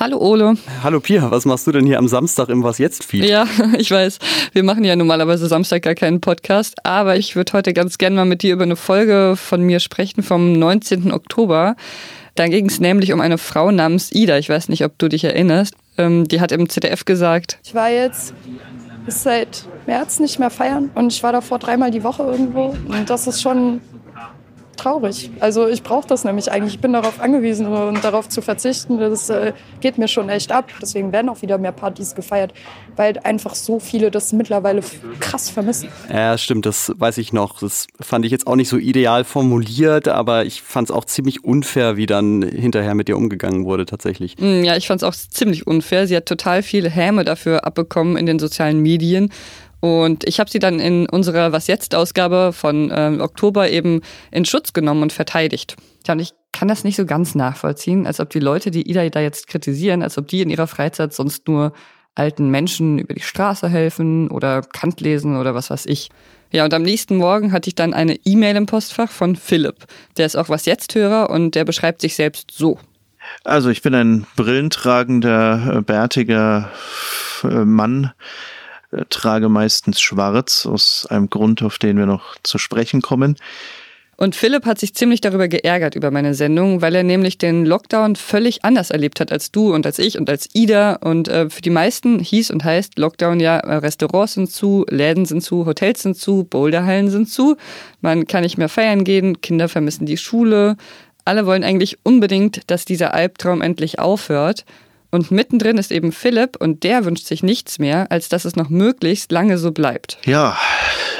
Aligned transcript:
Hallo 0.00 0.16
Ole. 0.16 0.54
Hallo 0.82 0.98
Pia, 0.98 1.30
was 1.30 1.44
machst 1.44 1.66
du 1.66 1.72
denn 1.72 1.84
hier 1.84 1.98
am 1.98 2.08
Samstag 2.08 2.48
im 2.48 2.64
Was 2.64 2.78
jetzt 2.78 3.04
Feed? 3.04 3.22
Ja, 3.26 3.46
ich 3.78 3.90
weiß, 3.90 4.18
wir 4.54 4.62
machen 4.62 4.82
ja 4.82 4.96
normalerweise 4.96 5.46
Samstag 5.46 5.82
gar 5.82 5.94
keinen 5.94 6.22
Podcast, 6.22 6.86
aber 6.86 7.16
ich 7.16 7.36
würde 7.36 7.52
heute 7.52 7.74
ganz 7.74 7.98
gerne 7.98 8.16
mal 8.16 8.24
mit 8.24 8.42
dir 8.42 8.54
über 8.54 8.62
eine 8.62 8.76
Folge 8.76 9.34
von 9.36 9.60
mir 9.60 9.78
sprechen 9.78 10.22
vom 10.22 10.54
19. 10.54 11.12
Oktober. 11.12 11.76
Da 12.34 12.46
ging 12.46 12.70
es 12.70 12.80
nämlich 12.80 13.12
um 13.12 13.20
eine 13.20 13.36
Frau 13.36 13.70
namens 13.72 14.10
Ida. 14.10 14.38
Ich 14.38 14.48
weiß 14.48 14.70
nicht, 14.70 14.86
ob 14.86 14.96
du 14.96 15.10
dich 15.10 15.22
erinnerst. 15.24 15.74
Ähm, 15.98 16.26
die 16.26 16.40
hat 16.40 16.50
im 16.50 16.66
ZDF 16.70 17.04
gesagt. 17.04 17.58
Ich 17.62 17.74
war 17.74 17.90
jetzt 17.90 18.32
bis 19.04 19.22
seit 19.22 19.66
März 19.86 20.18
nicht 20.18 20.38
mehr 20.38 20.48
feiern 20.48 20.90
und 20.94 21.12
ich 21.12 21.22
war 21.22 21.32
davor 21.32 21.58
dreimal 21.58 21.90
die 21.90 22.04
Woche 22.04 22.22
irgendwo. 22.22 22.74
Und 22.88 23.10
das 23.10 23.26
ist 23.26 23.42
schon 23.42 23.82
traurig. 24.80 25.30
Also 25.40 25.68
ich 25.68 25.82
brauche 25.82 26.06
das 26.06 26.24
nämlich 26.24 26.50
eigentlich. 26.50 26.74
Ich 26.74 26.80
bin 26.80 26.92
darauf 26.92 27.20
angewiesen 27.20 27.66
und 27.66 28.02
darauf 28.02 28.28
zu 28.28 28.42
verzichten, 28.42 28.98
das 28.98 29.28
äh, 29.28 29.52
geht 29.80 29.98
mir 29.98 30.08
schon 30.08 30.28
echt 30.28 30.52
ab. 30.52 30.70
Deswegen 30.80 31.12
werden 31.12 31.28
auch 31.28 31.42
wieder 31.42 31.58
mehr 31.58 31.72
Partys 31.72 32.14
gefeiert, 32.14 32.52
weil 32.96 33.18
einfach 33.24 33.54
so 33.54 33.78
viele 33.78 34.10
das 34.10 34.32
mittlerweile 34.32 34.82
krass 35.20 35.50
vermissen. 35.50 35.88
Ja, 36.10 36.38
stimmt, 36.38 36.66
das 36.66 36.92
weiß 36.96 37.18
ich 37.18 37.32
noch. 37.32 37.60
Das 37.60 37.86
fand 38.00 38.24
ich 38.24 38.32
jetzt 38.32 38.46
auch 38.46 38.56
nicht 38.56 38.68
so 38.68 38.76
ideal 38.76 39.24
formuliert, 39.24 40.08
aber 40.08 40.44
ich 40.44 40.62
fand 40.62 40.88
es 40.88 40.94
auch 40.94 41.04
ziemlich 41.04 41.44
unfair, 41.44 41.96
wie 41.96 42.06
dann 42.06 42.42
hinterher 42.42 42.94
mit 42.94 43.08
ihr 43.08 43.16
umgegangen 43.16 43.64
wurde 43.64 43.86
tatsächlich. 43.86 44.36
Mm, 44.38 44.64
ja, 44.64 44.76
ich 44.76 44.86
fand 44.86 45.02
es 45.02 45.08
auch 45.08 45.14
ziemlich 45.14 45.66
unfair. 45.66 46.06
Sie 46.06 46.16
hat 46.16 46.26
total 46.26 46.62
viel 46.62 46.88
Häme 46.88 47.24
dafür 47.24 47.66
abbekommen 47.66 48.16
in 48.16 48.26
den 48.26 48.38
sozialen 48.38 48.80
Medien 48.80 49.30
und 49.80 50.24
ich 50.24 50.40
habe 50.40 50.50
sie 50.50 50.58
dann 50.58 50.78
in 50.78 51.08
unserer 51.08 51.52
Was 51.52 51.66
jetzt 51.66 51.94
Ausgabe 51.94 52.52
von 52.52 52.90
äh, 52.90 53.18
Oktober 53.20 53.70
eben 53.70 54.02
in 54.30 54.44
Schutz 54.44 54.72
genommen 54.72 55.02
und 55.02 55.12
verteidigt. 55.12 55.76
Ja, 56.06 56.14
und 56.14 56.20
ich 56.20 56.32
kann 56.52 56.68
das 56.68 56.84
nicht 56.84 56.96
so 56.96 57.06
ganz 57.06 57.34
nachvollziehen, 57.34 58.06
als 58.06 58.20
ob 58.20 58.30
die 58.30 58.40
Leute, 58.40 58.70
die 58.70 58.88
Ida 58.88 59.08
da 59.08 59.20
jetzt 59.20 59.46
kritisieren, 59.46 60.02
als 60.02 60.18
ob 60.18 60.28
die 60.28 60.42
in 60.42 60.50
ihrer 60.50 60.66
Freizeit 60.66 61.14
sonst 61.14 61.48
nur 61.48 61.72
alten 62.14 62.50
Menschen 62.50 62.98
über 62.98 63.14
die 63.14 63.22
Straße 63.22 63.68
helfen 63.68 64.28
oder 64.30 64.62
Kant 64.62 65.00
lesen 65.00 65.36
oder 65.36 65.54
was 65.54 65.70
weiß 65.70 65.86
ich. 65.86 66.10
Ja, 66.52 66.64
und 66.64 66.74
am 66.74 66.82
nächsten 66.82 67.16
Morgen 67.16 67.52
hatte 67.52 67.68
ich 67.68 67.76
dann 67.76 67.94
eine 67.94 68.16
E-Mail 68.24 68.56
im 68.56 68.66
Postfach 68.66 69.10
von 69.10 69.36
Philipp. 69.36 69.86
Der 70.16 70.26
ist 70.26 70.36
auch 70.36 70.48
was 70.48 70.66
jetzt 70.66 70.94
Hörer 70.94 71.30
und 71.30 71.54
der 71.54 71.64
beschreibt 71.64 72.00
sich 72.00 72.16
selbst 72.16 72.50
so. 72.50 72.78
Also 73.44 73.70
ich 73.70 73.82
bin 73.82 73.94
ein 73.94 74.26
brillentragender, 74.34 75.76
äh, 75.76 75.80
bärtiger 75.82 76.70
äh, 77.44 77.64
Mann, 77.64 78.10
äh, 78.92 79.04
trage 79.08 79.48
meistens 79.48 80.00
schwarz, 80.00 80.66
aus 80.66 81.06
einem 81.08 81.30
Grund, 81.30 81.62
auf 81.62 81.78
den 81.78 81.96
wir 81.96 82.06
noch 82.06 82.36
zu 82.42 82.58
sprechen 82.58 83.02
kommen. 83.02 83.36
Und 84.20 84.36
Philipp 84.36 84.66
hat 84.66 84.78
sich 84.78 84.92
ziemlich 84.92 85.22
darüber 85.22 85.48
geärgert 85.48 85.94
über 85.94 86.10
meine 86.10 86.34
Sendung, 86.34 86.82
weil 86.82 86.94
er 86.94 87.04
nämlich 87.04 87.38
den 87.38 87.64
Lockdown 87.64 88.16
völlig 88.16 88.66
anders 88.66 88.90
erlebt 88.90 89.18
hat 89.18 89.32
als 89.32 89.50
du 89.50 89.72
und 89.72 89.86
als 89.86 89.98
ich 89.98 90.18
und 90.18 90.28
als 90.28 90.50
Ida. 90.52 90.96
Und 90.96 91.28
äh, 91.28 91.48
für 91.48 91.62
die 91.62 91.70
meisten 91.70 92.18
hieß 92.18 92.50
und 92.50 92.62
heißt 92.62 92.98
Lockdown 92.98 93.40
ja, 93.40 93.56
äh, 93.56 93.76
Restaurants 93.76 94.34
sind 94.34 94.50
zu, 94.50 94.84
Läden 94.90 95.24
sind 95.24 95.42
zu, 95.42 95.64
Hotels 95.64 96.02
sind 96.02 96.18
zu, 96.18 96.44
Boulderhallen 96.44 97.08
sind 97.08 97.30
zu. 97.30 97.56
Man 98.02 98.26
kann 98.26 98.42
nicht 98.42 98.58
mehr 98.58 98.68
feiern 98.68 99.04
gehen, 99.04 99.40
Kinder 99.40 99.70
vermissen 99.70 100.04
die 100.04 100.18
Schule. 100.18 100.76
Alle 101.24 101.46
wollen 101.46 101.64
eigentlich 101.64 101.96
unbedingt, 102.02 102.70
dass 102.70 102.84
dieser 102.84 103.14
Albtraum 103.14 103.62
endlich 103.62 103.98
aufhört. 103.98 104.66
Und 105.10 105.30
mittendrin 105.30 105.78
ist 105.78 105.90
eben 105.90 106.12
Philipp 106.12 106.56
und 106.58 106.84
der 106.84 107.04
wünscht 107.04 107.26
sich 107.26 107.42
nichts 107.42 107.78
mehr, 107.78 108.10
als 108.10 108.28
dass 108.28 108.44
es 108.44 108.56
noch 108.56 108.68
möglichst 108.68 109.32
lange 109.32 109.58
so 109.58 109.72
bleibt. 109.72 110.18
Ja, 110.24 110.56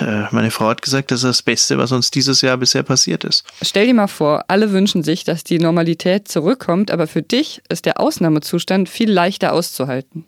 äh, 0.00 0.24
meine 0.30 0.50
Frau 0.50 0.68
hat 0.68 0.82
gesagt, 0.82 1.10
das 1.10 1.20
ist 1.20 1.28
das 1.28 1.42
Beste, 1.42 1.78
was 1.78 1.92
uns 1.92 2.10
dieses 2.10 2.40
Jahr 2.40 2.56
bisher 2.56 2.82
passiert 2.82 3.24
ist. 3.24 3.44
Stell 3.62 3.86
dir 3.86 3.94
mal 3.94 4.06
vor, 4.06 4.44
alle 4.48 4.72
wünschen 4.72 5.02
sich, 5.02 5.24
dass 5.24 5.44
die 5.44 5.58
Normalität 5.58 6.28
zurückkommt, 6.28 6.90
aber 6.90 7.06
für 7.06 7.22
dich 7.22 7.62
ist 7.68 7.84
der 7.86 8.00
Ausnahmezustand 8.00 8.88
viel 8.88 9.10
leichter 9.10 9.52
auszuhalten. 9.52 10.24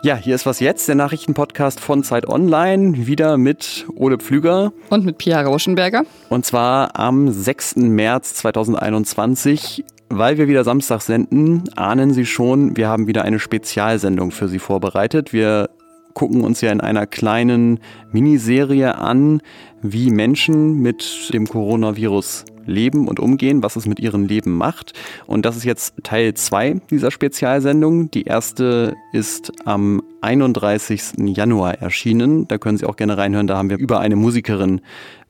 Ja, 0.00 0.14
hier 0.14 0.36
ist 0.36 0.46
was 0.46 0.60
jetzt, 0.60 0.86
der 0.86 0.94
Nachrichtenpodcast 0.94 1.80
von 1.80 2.04
Zeit 2.04 2.28
Online, 2.28 3.08
wieder 3.08 3.36
mit 3.36 3.84
Ole 3.96 4.18
Pflüger. 4.18 4.72
Und 4.90 5.04
mit 5.04 5.18
Pia 5.18 5.40
Rauschenberger. 5.40 6.04
Und 6.28 6.46
zwar 6.46 6.96
am 6.96 7.32
6. 7.32 7.76
März 7.76 8.34
2021. 8.34 9.84
Weil 10.08 10.38
wir 10.38 10.46
wieder 10.46 10.62
Samstag 10.62 11.02
senden, 11.02 11.64
ahnen 11.76 12.14
Sie 12.14 12.24
schon, 12.26 12.76
wir 12.76 12.88
haben 12.88 13.08
wieder 13.08 13.24
eine 13.24 13.40
Spezialsendung 13.40 14.30
für 14.30 14.48
Sie 14.48 14.60
vorbereitet. 14.60 15.32
Wir 15.32 15.68
gucken 16.14 16.44
uns 16.44 16.60
ja 16.60 16.70
in 16.70 16.80
einer 16.80 17.06
kleinen 17.06 17.80
Miniserie 18.12 18.96
an, 18.96 19.42
wie 19.82 20.10
Menschen 20.10 20.80
mit 20.80 21.30
dem 21.34 21.46
Coronavirus 21.46 22.44
leben 22.68 23.08
und 23.08 23.18
umgehen, 23.18 23.62
was 23.62 23.76
es 23.76 23.86
mit 23.86 23.98
ihrem 23.98 24.24
Leben 24.24 24.56
macht. 24.56 24.92
Und 25.26 25.44
das 25.44 25.56
ist 25.56 25.64
jetzt 25.64 25.94
Teil 26.04 26.34
2 26.34 26.82
dieser 26.90 27.10
Spezialsendung. 27.10 28.10
Die 28.10 28.22
erste 28.22 28.94
ist 29.12 29.52
am 29.64 30.02
31. 30.20 31.14
Januar 31.18 31.74
erschienen. 31.74 32.46
Da 32.48 32.58
können 32.58 32.78
Sie 32.78 32.86
auch 32.86 32.96
gerne 32.96 33.16
reinhören. 33.16 33.46
Da 33.46 33.56
haben 33.56 33.70
wir 33.70 33.78
über 33.78 34.00
eine 34.00 34.16
Musikerin 34.16 34.80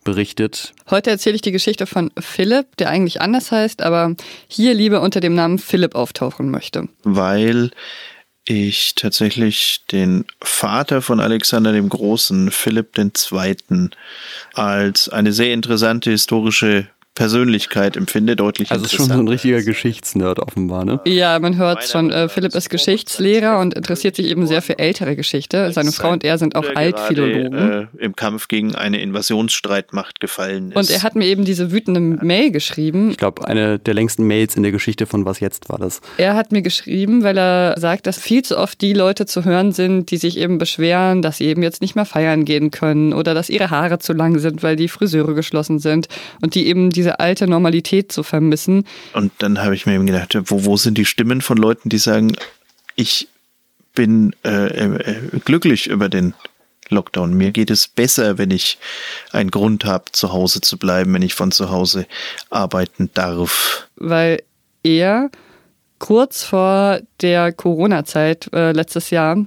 berichtet. 0.04 0.72
Heute 0.90 1.10
erzähle 1.10 1.36
ich 1.36 1.42
die 1.42 1.52
Geschichte 1.52 1.86
von 1.86 2.10
Philipp, 2.18 2.76
der 2.78 2.88
eigentlich 2.90 3.20
anders 3.20 3.52
heißt, 3.52 3.82
aber 3.82 4.14
hier 4.46 4.74
lieber 4.74 5.02
unter 5.02 5.20
dem 5.20 5.34
Namen 5.34 5.58
Philipp 5.58 5.94
auftauchen 5.94 6.50
möchte. 6.50 6.88
Weil 7.02 7.70
ich 8.46 8.94
tatsächlich 8.94 9.84
den 9.92 10.24
Vater 10.40 11.02
von 11.02 11.20
Alexander 11.20 11.72
dem 11.72 11.90
Großen, 11.90 12.50
Philipp 12.50 12.96
II., 12.96 13.90
als 14.54 15.10
eine 15.10 15.32
sehr 15.32 15.52
interessante 15.52 16.10
historische 16.10 16.88
Persönlichkeit 17.18 17.96
empfinde, 17.96 18.36
deutlich 18.36 18.70
Also 18.70 18.84
ist 18.84 18.94
schon 18.94 19.06
so 19.06 19.14
ein 19.14 19.26
richtiger 19.26 19.60
Geschichtsnerd 19.62 20.38
offenbar, 20.38 20.84
ne? 20.84 21.00
Ja, 21.04 21.40
man 21.40 21.56
hört 21.56 21.82
schon, 21.82 22.12
äh, 22.12 22.28
Philipp 22.28 22.54
ist 22.54 22.70
Geschichtslehrer 22.70 23.58
und 23.58 23.74
interessiert 23.74 24.14
sich 24.14 24.26
eben 24.26 24.46
sehr 24.46 24.62
für 24.62 24.78
ältere 24.78 25.16
Geschichte. 25.16 25.72
Seine 25.72 25.90
Frau 25.90 26.12
und 26.12 26.22
er 26.22 26.38
sind 26.38 26.54
auch 26.54 26.64
Altphilologen. 26.76 27.54
Äh, 27.54 27.86
Im 27.98 28.14
Kampf 28.14 28.46
gegen 28.46 28.76
eine 28.76 29.00
Invasionsstreitmacht 29.00 30.20
gefallen 30.20 30.70
ist. 30.70 30.76
Und 30.76 30.90
er 30.90 31.02
hat 31.02 31.16
mir 31.16 31.24
eben 31.24 31.44
diese 31.44 31.72
wütende 31.72 31.98
Mail 31.98 32.52
geschrieben. 32.52 33.10
Ich 33.10 33.16
glaube, 33.16 33.48
eine 33.48 33.80
der 33.80 33.94
längsten 33.94 34.24
Mails 34.24 34.54
in 34.54 34.62
der 34.62 34.70
Geschichte 34.70 35.06
von 35.06 35.24
Was 35.24 35.40
Jetzt 35.40 35.68
war 35.68 35.78
das. 35.78 36.00
Er 36.18 36.36
hat 36.36 36.52
mir 36.52 36.62
geschrieben, 36.62 37.24
weil 37.24 37.36
er 37.36 37.74
sagt, 37.80 38.06
dass 38.06 38.20
viel 38.20 38.42
zu 38.42 38.56
oft 38.56 38.80
die 38.80 38.92
Leute 38.92 39.26
zu 39.26 39.44
hören 39.44 39.72
sind, 39.72 40.12
die 40.12 40.18
sich 40.18 40.38
eben 40.38 40.58
beschweren, 40.58 41.22
dass 41.22 41.38
sie 41.38 41.46
eben 41.46 41.64
jetzt 41.64 41.82
nicht 41.82 41.96
mehr 41.96 42.04
feiern 42.04 42.44
gehen 42.44 42.70
können 42.70 43.12
oder 43.12 43.34
dass 43.34 43.50
ihre 43.50 43.70
Haare 43.70 43.98
zu 43.98 44.12
lang 44.12 44.38
sind, 44.38 44.62
weil 44.62 44.76
die 44.76 44.86
Friseure 44.86 45.34
geschlossen 45.34 45.80
sind 45.80 46.06
und 46.40 46.54
die 46.54 46.68
eben 46.68 46.90
diese 46.90 47.07
diese 47.08 47.20
alte 47.20 47.46
Normalität 47.46 48.12
zu 48.12 48.22
vermissen. 48.22 48.84
Und 49.14 49.32
dann 49.38 49.62
habe 49.62 49.74
ich 49.74 49.86
mir 49.86 49.94
eben 49.94 50.06
gedacht, 50.06 50.36
wo, 50.44 50.64
wo 50.64 50.76
sind 50.76 50.98
die 50.98 51.06
Stimmen 51.06 51.40
von 51.40 51.56
Leuten, 51.56 51.88
die 51.88 51.98
sagen, 51.98 52.36
ich 52.96 53.28
bin 53.94 54.34
äh, 54.44 54.66
äh, 54.66 55.38
glücklich 55.44 55.86
über 55.86 56.08
den 56.08 56.34
Lockdown. 56.90 57.32
Mir 57.32 57.50
geht 57.52 57.70
es 57.70 57.88
besser, 57.88 58.36
wenn 58.36 58.50
ich 58.50 58.78
einen 59.32 59.50
Grund 59.50 59.84
habe, 59.84 60.04
zu 60.12 60.32
Hause 60.32 60.60
zu 60.60 60.78
bleiben, 60.78 61.14
wenn 61.14 61.22
ich 61.22 61.34
von 61.34 61.50
zu 61.50 61.70
Hause 61.70 62.06
arbeiten 62.50 63.10
darf. 63.14 63.88
Weil 63.96 64.42
er 64.82 65.30
kurz 65.98 66.44
vor 66.44 67.00
der 67.22 67.52
Corona-Zeit 67.52 68.50
äh, 68.52 68.72
letztes 68.72 69.10
Jahr 69.10 69.46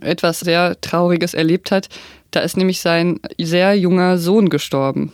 etwas 0.00 0.40
sehr 0.40 0.80
Trauriges 0.80 1.34
erlebt 1.34 1.70
hat, 1.70 1.88
da 2.30 2.40
ist 2.40 2.56
nämlich 2.56 2.80
sein 2.80 3.20
sehr 3.38 3.74
junger 3.74 4.18
Sohn 4.18 4.48
gestorben. 4.50 5.12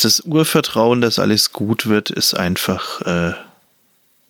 Das 0.00 0.20
Urvertrauen, 0.20 1.00
dass 1.00 1.18
alles 1.18 1.52
gut 1.52 1.86
wird, 1.86 2.10
ist 2.10 2.34
einfach 2.34 3.02
äh, 3.02 3.34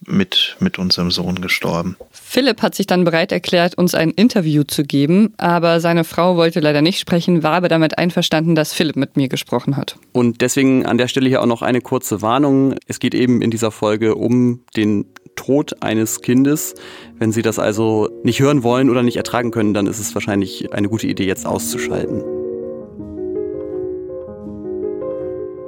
mit, 0.07 0.57
mit 0.61 0.79
unserem 0.79 1.11
Sohn 1.11 1.41
gestorben. 1.41 1.97
Philipp 2.11 2.63
hat 2.63 2.75
sich 2.75 2.87
dann 2.87 3.05
bereit 3.05 3.33
erklärt, 3.33 3.77
uns 3.77 3.95
ein 3.95 4.11
Interview 4.11 4.65
zu 4.65 4.85
geben, 4.85 5.35
aber 5.37 5.81
seine 5.81 6.05
Frau 6.05 6.37
wollte 6.37 6.61
leider 6.61 6.83
nicht 6.83 6.99
sprechen, 6.99 7.43
war 7.43 7.53
aber 7.53 7.69
damit 7.69 7.99
einverstanden, 7.99 8.55
dass 8.55 8.73
Philipp 8.73 8.97
mit 8.97 9.17
mir 9.17 9.29
gesprochen 9.29 9.77
hat. 9.77 9.97
Und 10.13 10.41
deswegen 10.41 10.87
an 10.87 10.99
der 10.99 11.09
Stelle 11.09 11.29
hier 11.29 11.43
auch 11.43 11.47
noch 11.47 11.63
eine 11.63 11.81
kurze 11.81 12.23
Warnung. 12.23 12.75
Es 12.87 12.99
geht 12.99 13.15
eben 13.15 13.43
in 13.43 13.51
dieser 13.51 13.71
Folge 13.71 14.15
um 14.15 14.61
den 14.77 15.07
Tod 15.37 15.83
eines 15.83 16.21
Kindes. 16.21 16.75
Wenn 17.19 17.33
Sie 17.33 17.43
das 17.43 17.59
also 17.59 18.09
nicht 18.23 18.41
hören 18.41 18.63
wollen 18.63 18.91
oder 18.91 19.03
nicht 19.03 19.17
ertragen 19.17 19.51
können, 19.51 19.75
dann 19.75 19.87
ist 19.87 19.99
es 19.99 20.15
wahrscheinlich 20.15 20.73
eine 20.73 20.89
gute 20.89 21.07
Idee, 21.07 21.27
jetzt 21.27 21.47
auszuschalten. 21.47 22.23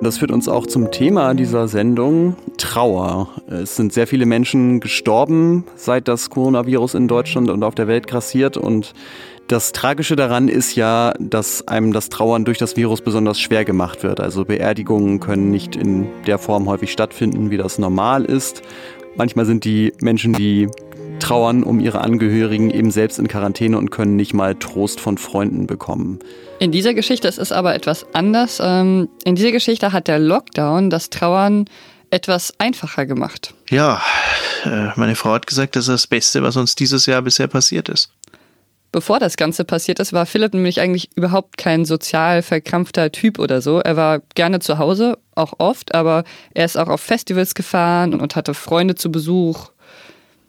Das 0.07 0.19
führt 0.19 0.31
uns 0.31 0.49
auch 0.49 0.69
zum 0.69 0.93
Thema 0.93 1.35
dieser 1.35 1.67
Sendung, 1.67 2.37
Trauer. 2.59 3.29
Es 3.49 3.75
sind 3.75 3.93
sehr 3.93 4.07
viele 4.07 4.25
Menschen 4.25 4.79
gestorben, 4.79 5.65
seit 5.75 6.07
das 6.07 6.31
Coronavirus 6.31 6.95
in 6.95 7.09
Deutschland 7.09 7.51
und 7.51 7.65
auf 7.65 7.75
der 7.75 7.89
Welt 7.89 8.07
grassiert. 8.07 8.57
Und 8.57 8.95
das 9.49 9.73
Tragische 9.73 10.15
daran 10.15 10.47
ist 10.47 10.77
ja, 10.77 11.13
dass 11.19 11.67
einem 11.67 11.93
das 11.93 12.09
Trauern 12.09 12.45
durch 12.45 12.57
das 12.57 12.77
Virus 12.77 13.01
besonders 13.01 13.41
schwer 13.41 13.65
gemacht 13.65 14.05
wird. 14.05 14.21
Also 14.21 14.45
Beerdigungen 14.45 15.19
können 15.19 15.51
nicht 15.51 15.75
in 15.75 16.07
der 16.25 16.39
Form 16.39 16.69
häufig 16.69 16.93
stattfinden, 16.93 17.51
wie 17.51 17.57
das 17.57 17.81
normal 17.81 18.25
ist. 18.25 18.63
Manchmal 19.17 19.45
sind 19.45 19.65
die 19.65 19.93
Menschen, 20.01 20.35
die 20.35 20.69
trauern 21.19 21.63
um 21.63 21.81
ihre 21.81 22.01
Angehörigen 22.01 22.71
eben 22.71 22.91
selbst 22.91 23.19
in 23.19 23.29
Quarantäne 23.29 23.79
und 23.79 23.91
können 23.91 24.17
nicht 24.17 24.35
mal 24.35 24.55
Trost 24.55 25.01
von 25.01 25.19
Freunden 25.19 25.67
bekommen. 25.67 26.19
In 26.59 26.73
dieser 26.73 26.95
Geschichte 26.95 27.29
ist 27.29 27.39
es 27.39 27.53
aber 27.53 27.75
etwas 27.75 28.07
anders. 28.15 28.61
Ähm, 28.63 29.09
in 29.25 29.35
dieser 29.35 29.53
Geschichte 29.53 29.93
hat 29.93 30.09
der 30.09 30.19
Lockdown 30.19 30.91
das 30.91 31.11
Trauern 31.11 31.67
etwas 32.11 32.55
einfacher 32.59 33.07
gemacht. 33.07 33.55
Ja, 33.69 34.01
äh, 34.65 34.89
meine 34.97 35.17
Frau 35.17 35.33
hat 35.33 35.47
gesagt, 35.47 35.77
das 35.77 35.89
ist 35.89 35.93
das 35.93 36.07
Beste, 36.07 36.43
was 36.43 36.57
uns 36.57 36.75
dieses 36.75 37.07
Jahr 37.07 37.23
bisher 37.23 37.47
passiert 37.47 37.89
ist. 37.89 38.11
Bevor 38.93 39.19
das 39.19 39.37
Ganze 39.37 39.65
passiert 39.65 39.99
ist, 39.99 40.15
war 40.15 40.25
Philipp 40.25 40.55
nämlich 40.55 40.81
eigentlich 40.81 41.11
überhaupt 41.17 41.59
kein 41.59 41.85
sozial 41.85 42.41
verkrampfter 42.41 43.13
Typ 43.13 43.39
oder 43.39 43.61
so. 43.61 43.81
Er 43.81 43.97
war 43.97 44.21
gerne 44.35 44.61
zu 44.61 44.79
Hause, 44.79 45.19
auch 45.35 45.55
oft, 45.59 45.95
aber 45.95 46.25
er 46.55 46.65
ist 46.65 46.79
auch 46.79 46.89
auf 46.89 47.03
Festivals 47.03 47.55
gefahren 47.55 48.19
und 48.19 48.37
hatte 48.37 48.55
Freunde 48.55 48.95
zu 48.95 49.13
Besuch. 49.13 49.71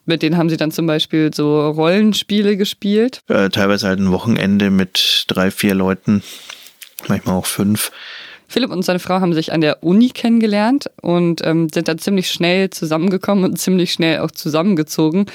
Mit 0.08 0.22
denen 0.22 0.38
haben 0.38 0.50
sie 0.50 0.56
dann 0.56 0.72
zum 0.72 0.88
Beispiel 0.88 1.32
so 1.34 1.70
Rollenspiele 1.70 2.56
gespielt. 2.56 3.20
Äh, 3.28 3.50
teilweise 3.50 3.88
halt 3.88 4.00
ein 4.00 4.12
Wochenende 4.12 4.70
mit 4.70 5.26
drei, 5.28 5.52
vier 5.52 5.76
Leuten, 5.76 6.24
manchmal 7.10 7.36
auch 7.36 7.46
fünf. 7.46 7.92
Philipp 8.48 8.72
und 8.72 8.84
seine 8.84 9.00
Frau 9.00 9.20
haben 9.20 9.34
sich 9.34 9.52
an 9.52 9.60
der 9.60 9.84
Uni 9.84 10.08
kennengelernt 10.08 10.90
und 11.02 11.46
ähm, 11.46 11.68
sind 11.74 11.90
dann 11.90 11.98
ziemlich 11.98 12.30
schnell 12.30 12.70
zusammengekommen 12.70 13.44
und 13.44 13.60
ziemlich 13.60 13.92
schnell 13.92 14.20
auch 14.20 14.32
zusammengezogen. 14.32 15.26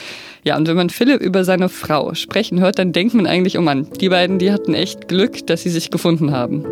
Ja, 0.43 0.57
und 0.57 0.67
wenn 0.67 0.77
man 0.77 0.89
Philipp 0.89 1.21
über 1.21 1.45
seine 1.45 1.69
Frau 1.69 2.15
sprechen 2.15 2.59
hört, 2.59 2.79
dann 2.79 2.93
denkt 2.93 3.13
man 3.13 3.27
eigentlich, 3.27 3.59
oh 3.59 3.63
Mann, 3.63 3.89
die 4.01 4.09
beiden, 4.09 4.39
die 4.39 4.51
hatten 4.51 4.73
echt 4.73 5.07
Glück, 5.07 5.47
dass 5.47 5.63
sie 5.63 5.71
sich 5.71 5.91
gefunden 5.91 6.33
haben. 6.33 6.65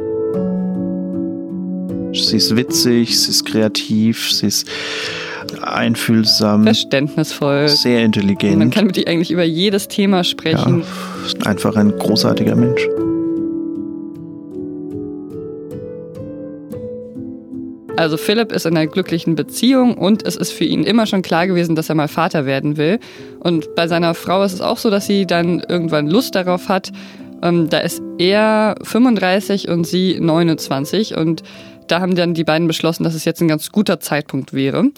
Sie 2.15 2.39
ist 2.39 2.57
witzig, 2.57 3.21
sie 3.21 3.31
ist 3.31 3.45
kreativ, 3.45 4.33
sie 4.33 4.47
ist 4.47 4.67
einfühlsam, 5.63 6.65
verständnisvoll, 6.65 7.69
sehr 7.69 8.05
intelligent. 8.05 8.59
Man 8.59 8.71
kann 8.71 8.87
mit 8.87 8.97
ihr 8.97 9.09
eigentlich 9.09 9.31
über 9.31 9.45
jedes 9.45 9.89
Thema 9.89 10.25
sprechen. 10.25 10.83
Ja, 11.39 11.47
einfach 11.47 11.77
ein 11.77 11.97
großartiger 11.97 12.57
Mensch. 12.57 12.87
Also 18.01 18.17
Philipp 18.17 18.51
ist 18.51 18.65
in 18.65 18.79
einer 18.79 18.87
glücklichen 18.87 19.35
Beziehung 19.35 19.99
und 19.99 20.27
es 20.27 20.35
ist 20.35 20.53
für 20.53 20.65
ihn 20.65 20.85
immer 20.85 21.05
schon 21.05 21.21
klar 21.21 21.47
gewesen, 21.47 21.77
dass 21.77 21.91
er 21.91 21.95
mal 21.95 22.09
Vater 22.09 22.47
werden 22.47 22.79
will. 22.79 22.99
Und 23.41 23.75
bei 23.75 23.89
seiner 23.89 24.15
Frau 24.15 24.43
ist 24.43 24.55
es 24.55 24.63
auch 24.63 24.79
so, 24.79 24.89
dass 24.89 25.07
sie 25.07 25.27
dann 25.27 25.61
irgendwann 25.69 26.09
Lust 26.09 26.35
darauf 26.35 26.71
hat. 26.71 26.93
Ähm, 27.43 27.69
da 27.69 27.79
ist 27.81 28.01
er 28.17 28.77
35 28.85 29.69
und 29.69 29.87
sie 29.87 30.19
29 30.19 31.15
und 31.15 31.43
da 31.89 32.01
haben 32.01 32.15
dann 32.15 32.33
die 32.33 32.45
beiden 32.45 32.67
beschlossen, 32.69 33.05
dass 33.05 33.15
es 33.15 33.27
jetzt 33.27 33.43
ein 33.43 33.49
ganz 33.49 33.71
guter 33.71 34.01
Zeitpunkt 34.01 34.55
wäre. 34.55 34.91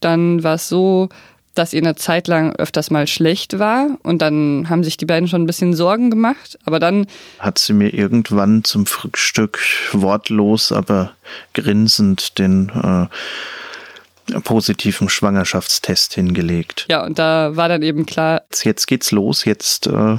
Dann 0.00 0.42
war 0.42 0.54
es 0.54 0.68
so, 0.68 1.08
dass 1.56 1.72
ihr 1.72 1.80
eine 1.80 1.96
Zeit 1.96 2.28
lang 2.28 2.54
öfters 2.56 2.90
mal 2.90 3.06
schlecht 3.06 3.58
war 3.58 3.98
und 4.02 4.20
dann 4.20 4.68
haben 4.68 4.84
sich 4.84 4.96
die 4.96 5.06
beiden 5.06 5.28
schon 5.28 5.42
ein 5.42 5.46
bisschen 5.46 5.74
Sorgen 5.74 6.10
gemacht. 6.10 6.58
Aber 6.64 6.78
dann 6.78 7.06
hat 7.38 7.58
sie 7.58 7.72
mir 7.72 7.94
irgendwann 7.94 8.62
zum 8.62 8.86
Frühstück 8.86 9.58
wortlos, 9.92 10.70
aber 10.70 11.12
grinsend 11.54 12.38
den 12.38 12.68
äh, 12.68 14.40
positiven 14.40 15.08
Schwangerschaftstest 15.08 16.14
hingelegt. 16.14 16.86
Ja, 16.90 17.04
und 17.04 17.18
da 17.18 17.56
war 17.56 17.68
dann 17.68 17.82
eben 17.82 18.06
klar. 18.06 18.42
Jetzt 18.62 18.86
geht's 18.86 19.10
los, 19.10 19.44
jetzt 19.44 19.86
äh, 19.86 20.18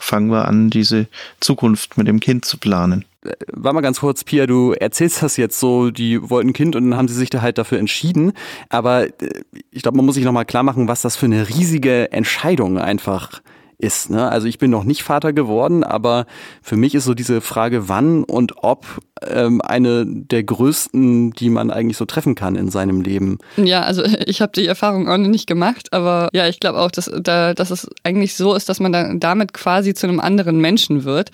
fangen 0.00 0.30
wir 0.30 0.48
an, 0.48 0.70
diese 0.70 1.06
Zukunft 1.40 1.96
mit 1.96 2.08
dem 2.08 2.20
Kind 2.20 2.44
zu 2.44 2.58
planen. 2.58 3.04
War 3.52 3.72
mal 3.72 3.80
ganz 3.80 4.00
kurz, 4.00 4.24
Pia, 4.24 4.46
du 4.46 4.72
erzählst 4.72 5.22
das 5.22 5.36
jetzt 5.36 5.58
so, 5.58 5.90
die 5.90 6.30
wollten 6.30 6.50
ein 6.50 6.52
Kind 6.52 6.76
und 6.76 6.90
dann 6.90 6.98
haben 6.98 7.08
sie 7.08 7.14
sich 7.14 7.30
da 7.30 7.42
halt 7.42 7.58
dafür 7.58 7.78
entschieden. 7.78 8.32
Aber 8.68 9.06
äh, 9.06 9.10
ich 9.70 9.82
glaube, 9.82 9.96
man 9.96 10.06
muss 10.06 10.14
sich 10.14 10.24
nochmal 10.24 10.44
klar 10.44 10.62
machen, 10.62 10.88
was 10.88 11.02
das 11.02 11.16
für 11.16 11.26
eine 11.26 11.48
riesige 11.48 12.12
Entscheidung 12.12 12.78
einfach 12.78 13.42
ist. 13.78 14.10
Ne? 14.10 14.28
Also 14.28 14.48
ich 14.48 14.58
bin 14.58 14.70
noch 14.70 14.84
nicht 14.84 15.02
Vater 15.02 15.32
geworden, 15.32 15.84
aber 15.84 16.26
für 16.62 16.76
mich 16.76 16.94
ist 16.94 17.04
so 17.04 17.14
diese 17.14 17.40
Frage, 17.40 17.88
wann 17.88 18.24
und 18.24 18.62
ob 18.62 18.86
ähm, 19.22 19.60
eine 19.60 20.04
der 20.04 20.42
größten, 20.42 21.30
die 21.32 21.48
man 21.48 21.70
eigentlich 21.70 21.96
so 21.96 22.04
treffen 22.04 22.34
kann 22.34 22.56
in 22.56 22.70
seinem 22.70 23.00
Leben. 23.00 23.38
Ja, 23.56 23.82
also 23.82 24.02
ich 24.26 24.40
habe 24.40 24.52
die 24.52 24.66
Erfahrung 24.66 25.08
auch 25.08 25.16
noch 25.16 25.28
nicht 25.28 25.46
gemacht, 25.46 25.92
aber 25.92 26.28
ja, 26.32 26.48
ich 26.48 26.60
glaube 26.60 26.80
auch, 26.80 26.90
dass, 26.90 27.10
da, 27.22 27.54
dass 27.54 27.70
es 27.70 27.88
eigentlich 28.02 28.34
so 28.34 28.54
ist, 28.54 28.68
dass 28.68 28.80
man 28.80 28.92
dann 28.92 29.20
damit 29.20 29.54
quasi 29.54 29.94
zu 29.94 30.08
einem 30.08 30.20
anderen 30.20 30.60
Menschen 30.60 31.04
wird. 31.04 31.30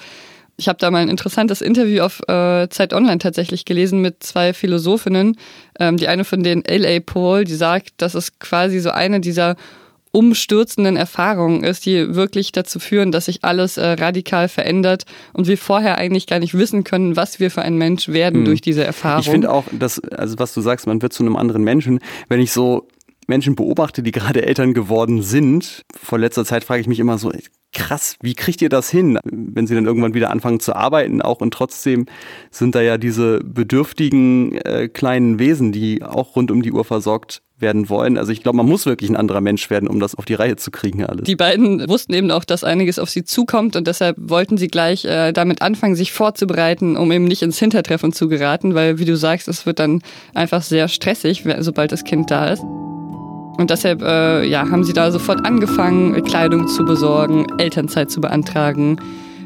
Ich 0.56 0.68
habe 0.68 0.78
da 0.78 0.90
mal 0.90 1.02
ein 1.02 1.08
interessantes 1.08 1.60
Interview 1.60 2.02
auf 2.02 2.20
äh, 2.28 2.68
Zeit 2.68 2.92
Online 2.92 3.18
tatsächlich 3.18 3.64
gelesen 3.64 4.00
mit 4.00 4.22
zwei 4.22 4.52
Philosophinnen. 4.52 5.36
Ähm, 5.78 5.96
die 5.96 6.08
eine 6.08 6.24
von 6.24 6.42
denen, 6.42 6.64
L.A. 6.64 7.00
Paul, 7.00 7.44
die 7.44 7.54
sagt, 7.54 7.94
dass 7.98 8.14
es 8.14 8.38
quasi 8.38 8.78
so 8.78 8.90
eine 8.90 9.20
dieser 9.20 9.56
umstürzenden 10.14 10.96
Erfahrungen 10.96 11.64
ist, 11.64 11.86
die 11.86 12.14
wirklich 12.14 12.52
dazu 12.52 12.78
führen, 12.78 13.10
dass 13.10 13.24
sich 13.24 13.42
alles 13.42 13.78
äh, 13.78 13.84
radikal 13.84 14.48
verändert 14.48 15.06
und 15.32 15.48
wir 15.48 15.58
vorher 15.58 15.98
eigentlich 15.98 16.28
gar 16.28 16.38
nicht 16.38 16.54
wissen 16.54 16.84
können, 16.84 17.16
was 17.16 17.40
wir 17.40 17.50
für 17.50 17.62
ein 17.62 17.76
Mensch 17.76 18.08
werden 18.08 18.40
hm. 18.40 18.44
durch 18.44 18.60
diese 18.60 18.84
Erfahrung. 18.84 19.22
Ich 19.22 19.30
finde 19.30 19.50
auch, 19.50 19.64
dass, 19.72 19.98
also 19.98 20.38
was 20.38 20.54
du 20.54 20.60
sagst, 20.60 20.86
man 20.86 21.02
wird 21.02 21.12
zu 21.12 21.24
einem 21.24 21.34
anderen 21.34 21.64
Menschen. 21.64 21.98
Wenn 22.28 22.40
ich 22.40 22.52
so 22.52 22.86
Menschen 23.26 23.56
beobachte, 23.56 24.04
die 24.04 24.12
gerade 24.12 24.46
Eltern 24.46 24.72
geworden 24.72 25.22
sind, 25.22 25.82
vor 26.00 26.20
letzter 26.20 26.44
Zeit 26.44 26.62
frage 26.62 26.80
ich 26.80 26.86
mich 26.86 27.00
immer 27.00 27.18
so, 27.18 27.32
krass, 27.74 28.16
wie 28.22 28.34
kriegt 28.34 28.62
ihr 28.62 28.68
das 28.68 28.88
hin, 28.88 29.18
wenn 29.24 29.66
sie 29.66 29.74
dann 29.74 29.84
irgendwann 29.84 30.14
wieder 30.14 30.30
anfangen 30.30 30.60
zu 30.60 30.74
arbeiten 30.74 31.20
auch 31.20 31.40
und 31.40 31.52
trotzdem 31.52 32.06
sind 32.50 32.74
da 32.74 32.80
ja 32.80 32.96
diese 32.96 33.40
bedürftigen 33.40 34.56
äh, 34.58 34.88
kleinen 34.88 35.38
Wesen, 35.38 35.72
die 35.72 36.02
auch 36.02 36.36
rund 36.36 36.50
um 36.50 36.62
die 36.62 36.72
Uhr 36.72 36.84
versorgt 36.84 37.42
werden 37.58 37.88
wollen. 37.88 38.18
Also 38.18 38.32
ich 38.32 38.42
glaube, 38.42 38.56
man 38.56 38.66
muss 38.66 38.84
wirklich 38.84 39.10
ein 39.10 39.16
anderer 39.16 39.40
Mensch 39.40 39.70
werden, 39.70 39.88
um 39.88 40.00
das 40.00 40.14
auf 40.14 40.24
die 40.24 40.34
Reihe 40.34 40.56
zu 40.56 40.70
kriegen 40.70 41.04
alles. 41.04 41.24
Die 41.24 41.36
beiden 41.36 41.88
wussten 41.88 42.12
eben 42.12 42.30
auch, 42.30 42.44
dass 42.44 42.64
einiges 42.64 42.98
auf 42.98 43.10
sie 43.10 43.24
zukommt 43.24 43.76
und 43.76 43.86
deshalb 43.86 44.16
wollten 44.18 44.56
sie 44.56 44.68
gleich 44.68 45.04
äh, 45.04 45.32
damit 45.32 45.62
anfangen, 45.62 45.94
sich 45.94 46.12
vorzubereiten, 46.12 46.96
um 46.96 47.10
eben 47.12 47.24
nicht 47.24 47.42
ins 47.42 47.58
Hintertreffen 47.58 48.12
zu 48.12 48.28
geraten, 48.28 48.74
weil 48.74 48.98
wie 48.98 49.04
du 49.04 49.16
sagst, 49.16 49.48
es 49.48 49.66
wird 49.66 49.78
dann 49.78 50.02
einfach 50.34 50.62
sehr 50.62 50.88
stressig, 50.88 51.44
sobald 51.60 51.92
das 51.92 52.04
Kind 52.04 52.30
da 52.30 52.48
ist. 52.48 52.62
Und 53.56 53.70
deshalb 53.70 54.02
äh, 54.02 54.44
ja, 54.46 54.68
haben 54.70 54.84
sie 54.84 54.92
da 54.92 55.10
sofort 55.10 55.46
angefangen, 55.46 56.22
Kleidung 56.24 56.68
zu 56.68 56.84
besorgen, 56.84 57.46
Elternzeit 57.58 58.10
zu 58.10 58.20
beantragen 58.20 58.98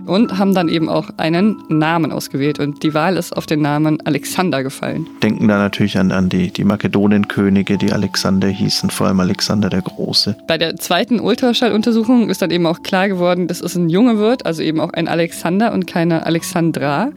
und 0.08 0.38
haben 0.38 0.54
dann 0.54 0.68
eben 0.68 0.88
auch 0.88 1.10
einen 1.18 1.62
Namen 1.68 2.10
ausgewählt. 2.10 2.58
Und 2.58 2.82
die 2.82 2.94
Wahl 2.94 3.16
ist 3.16 3.36
auf 3.36 3.46
den 3.46 3.60
Namen 3.60 4.00
Alexander 4.04 4.62
gefallen. 4.62 5.06
Denken 5.22 5.46
da 5.48 5.58
natürlich 5.58 5.98
an, 5.98 6.10
an 6.10 6.28
die, 6.28 6.50
die 6.50 6.64
Makedonienkönige, 6.64 7.76
die 7.76 7.92
Alexander 7.92 8.48
hießen, 8.48 8.90
vor 8.90 9.06
allem 9.06 9.20
Alexander 9.20 9.68
der 9.68 9.82
Große. 9.82 10.36
Bei 10.48 10.58
der 10.58 10.76
zweiten 10.76 11.20
Ultraschalluntersuchung 11.20 12.30
ist 12.30 12.40
dann 12.40 12.50
eben 12.50 12.66
auch 12.66 12.82
klar 12.82 13.08
geworden, 13.08 13.46
dass 13.46 13.60
es 13.60 13.76
ein 13.76 13.90
Junge 13.90 14.18
wird, 14.18 14.46
also 14.46 14.62
eben 14.62 14.80
auch 14.80 14.92
ein 14.94 15.08
Alexander 15.08 15.72
und 15.72 15.86
keine 15.86 16.24
Alexandra. 16.24 17.10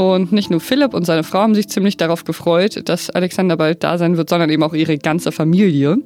Und 0.00 0.32
nicht 0.32 0.50
nur 0.50 0.60
Philipp 0.60 0.94
und 0.94 1.04
seine 1.04 1.22
Frau 1.24 1.40
haben 1.40 1.54
sich 1.54 1.68
ziemlich 1.68 1.98
darauf 1.98 2.24
gefreut, 2.24 2.88
dass 2.88 3.10
Alexander 3.10 3.58
bald 3.58 3.84
da 3.84 3.98
sein 3.98 4.16
wird, 4.16 4.30
sondern 4.30 4.48
eben 4.48 4.62
auch 4.62 4.72
ihre 4.72 4.96
ganze 4.96 5.30
Familie. 5.30 5.98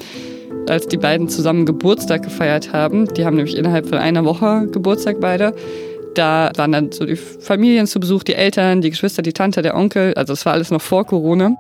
Als 0.69 0.89
die 0.89 0.97
beiden 0.97 1.29
zusammen 1.29 1.65
Geburtstag 1.65 2.25
gefeiert 2.25 2.73
haben, 2.73 3.07
die 3.15 3.25
haben 3.25 3.37
nämlich 3.37 3.57
innerhalb 3.57 3.89
von 3.89 3.99
einer 3.99 4.25
Woche 4.25 4.67
Geburtstag 4.73 5.21
beide, 5.21 5.55
da 6.17 6.51
waren 6.57 6.73
dann 6.73 6.91
so 6.91 7.07
die 7.07 7.15
Familien 7.15 7.87
zu 7.87 8.01
Besuch, 8.01 8.25
die 8.25 8.35
Eltern, 8.35 8.81
die 8.81 8.91
Geschwister, 8.91 9.23
die 9.23 9.33
Tante, 9.33 9.63
der 9.63 9.77
Onkel. 9.77 10.13
Also 10.15 10.33
es 10.33 10.45
war 10.45 10.55
alles 10.55 10.73
noch 10.73 10.83
vor 10.83 11.05
Corona. 11.05 11.55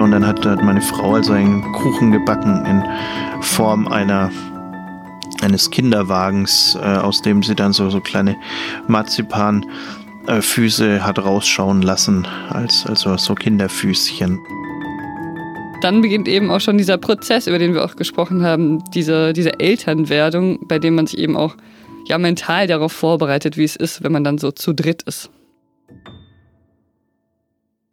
Und 0.00 0.12
dann 0.12 0.26
hat, 0.26 0.46
hat 0.46 0.62
meine 0.62 0.80
Frau 0.80 1.16
also 1.16 1.34
einen 1.34 1.60
Kuchen 1.74 2.10
gebacken 2.10 2.64
in 2.64 2.82
Form 3.42 3.86
einer 3.86 4.30
eines 5.42 5.70
Kinderwagens, 5.70 6.76
äh, 6.80 6.84
aus 6.84 7.22
dem 7.22 7.42
sie 7.42 7.54
dann 7.54 7.72
so, 7.72 7.88
so 7.90 8.00
kleine 8.00 8.36
Marzipanfüße 8.86 11.04
hat 11.04 11.18
rausschauen 11.18 11.82
lassen, 11.82 12.26
als 12.50 12.86
also 12.86 13.16
so 13.16 13.34
Kinderfüßchen. 13.34 14.38
Dann 15.80 16.02
beginnt 16.02 16.26
eben 16.26 16.50
auch 16.50 16.60
schon 16.60 16.76
dieser 16.76 16.98
Prozess, 16.98 17.46
über 17.46 17.58
den 17.58 17.72
wir 17.72 17.84
auch 17.84 17.96
gesprochen 17.96 18.42
haben, 18.42 18.82
diese, 18.94 19.32
diese 19.32 19.60
Elternwerdung, 19.60 20.66
bei 20.66 20.80
dem 20.80 20.96
man 20.96 21.06
sich 21.06 21.18
eben 21.18 21.36
auch 21.36 21.54
ja 22.06 22.18
mental 22.18 22.66
darauf 22.66 22.92
vorbereitet, 22.92 23.56
wie 23.56 23.64
es 23.64 23.76
ist, 23.76 24.02
wenn 24.02 24.12
man 24.12 24.24
dann 24.24 24.38
so 24.38 24.50
zu 24.50 24.72
dritt 24.72 25.02
ist. 25.02 25.30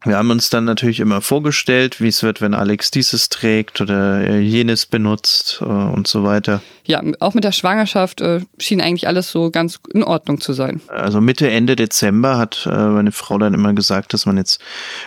Wir 0.05 0.17
haben 0.17 0.29
uns 0.29 0.49
dann 0.51 0.65
natürlich 0.65 0.99
immer 0.99 1.19
vorgestellt, 1.21 1.99
wie 1.99 2.07
es 2.09 2.21
wird, 2.21 2.39
wenn 2.39 2.53
Alex 2.53 2.91
dieses 2.91 3.29
trägt 3.29 3.81
oder 3.81 4.37
jenes 4.37 4.85
benutzt 4.85 5.59
äh, 5.61 5.65
und 5.65 6.07
so 6.07 6.23
weiter. 6.23 6.61
Ja, 6.85 7.01
auch 7.19 7.33
mit 7.33 7.43
der 7.43 7.51
Schwangerschaft 7.51 8.21
äh, 8.21 8.41
schien 8.59 8.81
eigentlich 8.81 9.07
alles 9.07 9.31
so 9.31 9.49
ganz 9.49 9.79
in 9.91 10.03
Ordnung 10.03 10.39
zu 10.39 10.53
sein. 10.53 10.81
Also 10.87 11.19
Mitte, 11.19 11.49
Ende 11.49 11.75
Dezember 11.75 12.37
hat 12.37 12.67
äh, 12.71 12.75
meine 12.75 13.11
Frau 13.11 13.39
dann 13.39 13.55
immer 13.55 13.73
gesagt, 13.73 14.13
dass 14.13 14.27
man 14.27 14.37
jetzt 14.37 14.61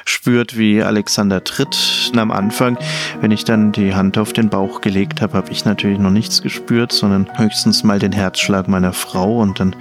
spürt, 0.05 0.59
wie 0.59 0.83
Alexander 0.83 1.45
tritt. 1.45 2.11
Und 2.12 2.19
am 2.19 2.33
Anfang, 2.33 2.76
wenn 3.21 3.31
ich 3.31 3.45
dann 3.45 3.71
die 3.71 3.95
Hand 3.95 4.19
auf 4.19 4.33
den 4.33 4.49
Bauch 4.49 4.81
gelegt 4.81 5.21
habe, 5.21 5.35
habe 5.35 5.52
ich 5.52 5.64
natürlich 5.64 6.00
noch 6.00 6.11
nichts 6.11 6.43
gespürt, 6.43 6.90
sondern 6.90 7.28
höchstens 7.38 7.85
mal 7.85 8.00
den 8.00 8.12
Herzschlag 8.12 8.67
meiner 8.67 8.93
Frau 8.93 9.38
und 9.38 9.61
dann 9.61 9.76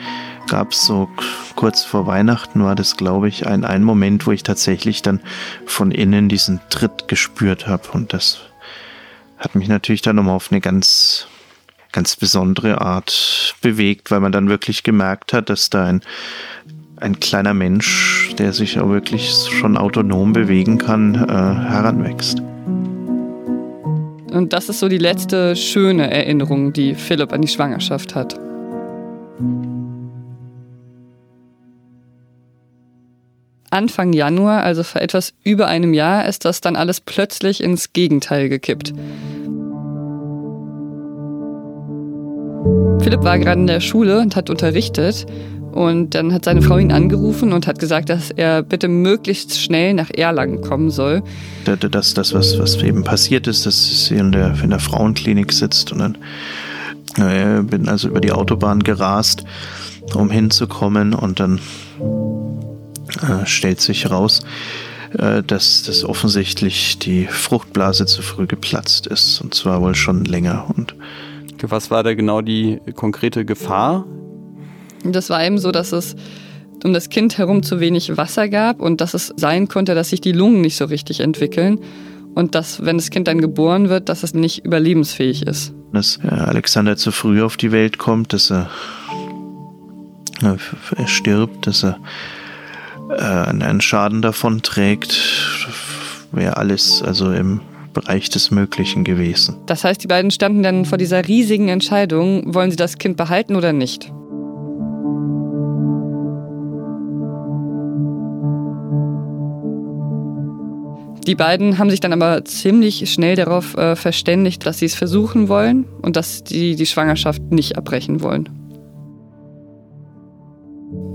gab 0.48 0.72
es 0.72 0.86
so 0.86 1.10
kurz 1.56 1.84
vor 1.84 2.08
Weihnachten 2.08 2.64
war 2.64 2.76
das, 2.76 2.98
glaube 2.98 3.28
ich, 3.28 3.48
ein, 3.48 3.64
ein 3.64 3.84
Moment, 3.84 4.26
wo 4.26 4.32
ich 4.32 4.44
tatsächlich 4.44 5.02
dann 5.02 5.22
von 5.66 5.92
innen 5.92 6.30
diesen 6.30 6.60
Tritt 6.70 7.08
gespürt 7.08 7.68
habe 7.68 7.90
und 7.94 8.14
das 8.14 8.40
hat 9.38 9.56
mich 9.56 9.68
natürlich 9.68 10.02
dann 10.02 10.16
nochmal 10.16 10.36
auf 10.36 10.52
eine 10.52 10.62
ganz, 10.62 11.28
ganz 11.92 12.16
besondere 12.16 12.82
Art 12.82 13.56
bewegt, 13.62 14.12
weil 14.12 14.20
man 14.20 14.32
dann 14.32 14.50
wirklich 14.50 14.84
gemerkt 14.84 15.34
hat, 15.34 15.50
dass 15.50 15.70
da 15.70 15.86
ein, 15.86 16.02
ein 16.98 17.20
kleiner 17.20 17.54
Mensch, 17.54 18.34
der 18.38 18.54
sich 18.54 18.80
auch 18.80 18.90
wirklich 18.90 19.32
schon 19.60 19.78
autonom 19.78 20.34
bewegen 20.34 20.78
kann, 20.80 21.16
äh, 21.16 21.28
heranwächst. 21.28 22.42
Und 24.32 24.54
das 24.54 24.70
ist 24.70 24.80
so 24.80 24.90
die 24.90 24.98
letzte 24.98 25.56
schöne 25.56 26.12
Erinnerung, 26.12 26.74
die 26.74 26.96
Philipp 26.96 27.32
an 27.32 27.42
die 27.42 27.48
Schwangerschaft 27.48 28.14
hat. 28.14 28.40
Anfang 33.70 34.14
Januar, 34.14 34.64
also 34.64 34.84
vor 34.84 35.02
etwas 35.02 35.34
über 35.44 35.68
einem 35.68 35.94
Jahr, 35.94 36.26
ist 36.26 36.46
das 36.46 36.62
dann 36.62 36.76
alles 36.76 37.02
plötzlich 37.02 37.62
ins 37.62 37.94
Gegenteil 37.94 38.50
gekippt. 38.50 38.94
Philipp 43.00 43.24
war 43.24 43.40
gerade 43.40 43.62
in 43.62 43.68
der 43.68 43.80
Schule 43.80 44.20
und 44.20 44.36
hat 44.36 44.50
unterrichtet 44.50 45.26
und 45.72 46.16
dann 46.16 46.34
hat 46.34 46.46
seine 46.46 46.62
Frau 46.62 46.78
ihn 46.78 46.92
angerufen 46.92 47.54
und 47.54 47.68
hat 47.68 47.78
gesagt, 47.78 48.10
dass 48.10 48.32
er 48.32 48.64
bitte 48.64 48.88
möglichst 48.88 49.62
schnell 49.62 49.94
nach 49.94 50.10
Erlangen 50.10 50.62
kommen 50.62 50.90
soll. 50.90 51.22
Das, 51.66 52.16
das 52.16 52.34
was, 52.34 52.58
was 52.58 52.82
eben 52.82 53.04
passiert 53.04 53.48
ist, 53.48 53.66
dass 53.66 54.06
sie 54.08 54.16
in 54.16 54.32
der, 54.32 54.56
in 54.64 54.72
der 54.72 54.80
Frauenklinik 54.80 55.54
sitzt 55.54 55.92
und 55.92 56.00
dann 56.00 56.18
äh, 57.18 57.62
bin 57.62 57.88
also 57.88 58.08
über 58.08 58.22
die 58.22 58.32
Autobahn 58.32 58.82
gerast, 58.82 59.44
um 60.16 60.32
hinzukommen 60.32 61.14
und 61.14 61.40
dann 61.40 61.60
äh, 63.22 63.46
stellt 63.46 63.82
sich 63.82 64.06
heraus, 64.06 64.42
äh, 65.18 65.44
dass 65.44 65.84
das 65.84 66.04
offensichtlich 66.04 67.00
die 67.00 67.26
Fruchtblase 67.26 68.06
zu 68.06 68.22
früh 68.22 68.48
geplatzt 68.48 69.08
ist 69.08 69.42
und 69.42 69.54
zwar 69.54 69.82
wohl 69.82 69.96
schon 69.96 70.26
länger. 70.26 70.66
Und 70.76 70.96
was 71.62 71.90
war 71.92 72.04
da 72.04 72.14
genau 72.14 72.42
die 72.42 72.80
konkrete 72.96 73.46
Gefahr? 73.46 74.06
Das 75.04 75.30
war 75.30 75.44
eben 75.44 75.58
so, 75.58 75.72
dass 75.72 75.92
es 75.92 76.16
um 76.84 76.94
das 76.94 77.10
Kind 77.10 77.38
herum 77.38 77.64
zu 77.64 77.80
wenig 77.80 78.18
Wasser 78.18 78.50
gab 78.50 78.82
und 78.82 79.02
dass 79.02 79.14
es 79.14 79.34
sein 79.36 79.68
konnte, 79.68 79.96
dass 79.96 80.10
sich 80.10 80.22
die 80.22 80.32
Lungen 80.32 80.62
nicht 80.62 80.78
so 80.78 80.86
richtig 80.86 81.22
entwickeln 81.22 81.80
und 82.36 82.54
dass, 82.54 82.86
wenn 82.86 82.98
das 82.98 83.10
Kind 83.10 83.28
dann 83.28 83.42
geboren 83.42 83.90
wird, 83.90 84.10
dass 84.10 84.24
es 84.24 84.34
nicht 84.34 84.64
überlebensfähig 84.64 85.44
ist. 85.44 85.74
Dass 85.92 86.20
äh, 86.24 86.28
Alexander 86.28 86.98
zu 86.98 87.12
früh 87.12 87.42
auf 87.42 87.58
die 87.58 87.72
Welt 87.72 87.98
kommt, 87.98 88.34
dass 88.34 88.52
er, 88.52 88.70
er 90.42 91.08
stirbt, 91.08 91.66
dass 91.66 91.84
er 91.84 92.00
äh, 93.10 93.22
einen 93.22 93.82
Schaden 93.82 94.22
davon 94.22 94.62
trägt, 94.62 95.18
wäre 96.32 96.58
alles 96.58 97.02
also 97.02 97.32
im 97.32 97.62
Bereich 97.94 98.30
des 98.30 98.52
Möglichen 98.52 99.04
gewesen. 99.04 99.58
Das 99.66 99.84
heißt, 99.84 100.04
die 100.04 100.08
beiden 100.08 100.30
standen 100.30 100.62
dann 100.62 100.86
vor 100.86 100.98
dieser 100.98 101.28
riesigen 101.28 101.70
Entscheidung, 101.70 102.54
wollen 102.54 102.70
sie 102.70 102.78
das 102.78 102.98
Kind 102.98 103.18
behalten 103.18 103.56
oder 103.56 103.74
nicht? 103.74 104.12
Die 111.28 111.36
beiden 111.36 111.78
haben 111.78 111.90
sich 111.90 112.00
dann 112.00 112.14
aber 112.14 112.46
ziemlich 112.46 113.12
schnell 113.12 113.36
darauf 113.36 113.76
äh, 113.76 113.98
verständigt, 113.98 114.66
dass 114.66 114.80
sie 114.80 114.86
es 114.86 114.96
versuchen 114.96 115.50
wollen 115.50 115.86
und 116.02 116.16
dass 116.16 116.44
sie 116.48 116.78
die 116.78 116.86
Schwangerschaft 116.86 117.42
nicht 117.52 117.78
abbrechen 117.78 118.22
wollen. 118.22 118.48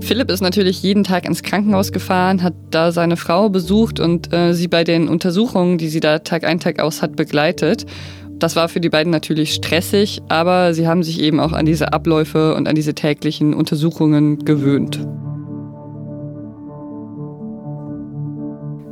Philipp 0.03 0.29
ist 0.29 0.41
natürlich 0.41 0.83
jeden 0.83 1.05
Tag 1.05 1.25
ins 1.25 1.43
Krankenhaus 1.43 1.93
gefahren, 1.93 2.43
hat 2.43 2.53
da 2.71 2.91
seine 2.91 3.15
Frau 3.15 3.49
besucht 3.49 4.01
und 4.01 4.33
äh, 4.33 4.53
sie 4.53 4.67
bei 4.67 4.83
den 4.83 5.07
Untersuchungen, 5.07 5.77
die 5.77 5.87
sie 5.87 6.01
da 6.01 6.19
Tag 6.19 6.43
ein, 6.43 6.59
Tag 6.59 6.81
aus 6.81 7.01
hat, 7.01 7.15
begleitet. 7.15 7.85
Das 8.33 8.57
war 8.57 8.67
für 8.67 8.81
die 8.81 8.89
beiden 8.89 9.11
natürlich 9.11 9.53
stressig, 9.53 10.21
aber 10.27 10.73
sie 10.73 10.87
haben 10.87 11.03
sich 11.03 11.21
eben 11.21 11.39
auch 11.39 11.53
an 11.53 11.65
diese 11.65 11.93
Abläufe 11.93 12.53
und 12.53 12.67
an 12.67 12.75
diese 12.75 12.93
täglichen 12.93 13.53
Untersuchungen 13.53 14.43
gewöhnt. 14.43 14.99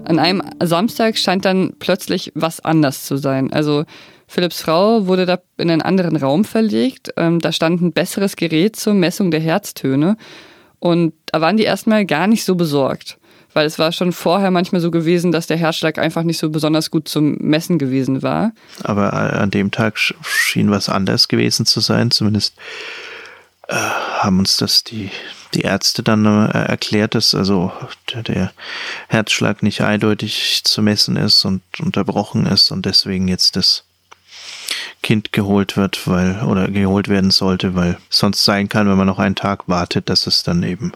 An 0.05 0.17
einem 0.17 0.41
Samstag 0.63 1.17
scheint 1.17 1.43
dann 1.43 1.73
plötzlich 1.79 2.31
was 2.35 2.61
anders 2.61 3.03
zu 3.03 3.17
sein. 3.17 3.51
Also 3.51 3.83
Philipps 4.27 4.61
Frau 4.61 5.07
wurde 5.07 5.25
da 5.25 5.39
in 5.57 5.69
einen 5.69 5.81
anderen 5.81 6.15
Raum 6.15 6.45
verlegt. 6.45 7.11
Ähm, 7.17 7.39
da 7.39 7.51
stand 7.51 7.81
ein 7.81 7.91
besseres 7.91 8.37
Gerät 8.37 8.77
zur 8.77 8.93
Messung 8.93 9.29
der 9.29 9.41
Herztöne. 9.41 10.15
Und 10.81 11.13
da 11.27 11.39
waren 11.39 11.57
die 11.57 11.63
erstmal 11.63 12.05
gar 12.05 12.27
nicht 12.27 12.43
so 12.43 12.55
besorgt. 12.55 13.17
Weil 13.53 13.65
es 13.67 13.77
war 13.77 13.91
schon 13.91 14.13
vorher 14.13 14.49
manchmal 14.49 14.81
so 14.81 14.91
gewesen, 14.91 15.31
dass 15.31 15.45
der 15.45 15.57
Herzschlag 15.57 15.97
einfach 15.97 16.23
nicht 16.23 16.39
so 16.39 16.49
besonders 16.49 16.89
gut 16.89 17.07
zum 17.07 17.35
Messen 17.35 17.77
gewesen 17.77 18.23
war. 18.23 18.51
Aber 18.83 19.13
an 19.13 19.51
dem 19.51 19.71
Tag 19.71 19.99
schien 19.99 20.71
was 20.71 20.89
anders 20.89 21.27
gewesen 21.27 21.65
zu 21.65 21.81
sein. 21.81 22.11
Zumindest 22.11 22.55
äh, 23.67 23.75
haben 23.75 24.39
uns 24.39 24.57
das 24.57 24.83
die 24.83 25.11
die 25.53 25.61
Ärzte 25.61 26.03
dann 26.03 26.25
äh, 26.25 26.65
erklärt, 26.65 27.15
dass 27.15 27.35
also 27.35 27.71
der 28.13 28.51
Herzschlag 29.07 29.63
nicht 29.63 29.81
eindeutig 29.81 30.61
zu 30.63 30.81
messen 30.81 31.17
ist 31.17 31.45
und 31.45 31.61
unterbrochen 31.79 32.45
ist 32.45 32.71
und 32.71 32.85
deswegen 32.85 33.27
jetzt 33.27 33.55
das 33.55 33.83
Kind 35.03 35.31
geholt 35.31 35.77
wird, 35.77 36.07
weil 36.07 36.41
oder 36.43 36.67
geholt 36.67 37.07
werden 37.07 37.31
sollte, 37.31 37.75
weil 37.75 37.97
sonst 38.09 38.45
sein 38.45 38.69
kann, 38.69 38.87
wenn 38.87 38.97
man 38.97 39.07
noch 39.07 39.19
einen 39.19 39.35
Tag 39.35 39.67
wartet, 39.67 40.09
dass 40.09 40.27
es 40.27 40.43
dann 40.43 40.63
eben 40.63 40.91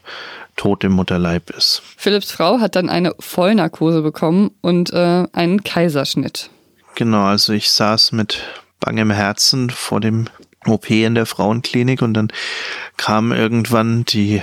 tot 0.56 0.84
im 0.84 0.94
Mutterleib 0.94 1.50
ist. 1.50 1.82
Philipps 1.98 2.32
Frau 2.32 2.60
hat 2.60 2.76
dann 2.76 2.90
eine 2.90 3.14
Vollnarkose 3.20 4.02
bekommen 4.02 4.52
und 4.62 4.94
äh, 4.94 5.26
einen 5.34 5.64
Kaiserschnitt. 5.64 6.50
Genau, 6.96 7.26
also 7.26 7.52
ich 7.54 7.72
saß 7.72 8.14
mit 8.14 8.42
bangem 8.80 9.12
Herzen 9.12 9.70
vor 9.70 10.00
dem 10.00 10.28
OP 10.66 10.90
in 10.90 11.16
der 11.16 11.26
Frauenklinik 11.26 12.02
und 12.02 12.14
dann 12.14 12.32
kamen 12.98 13.38
irgendwann 13.38 14.06
die 14.06 14.42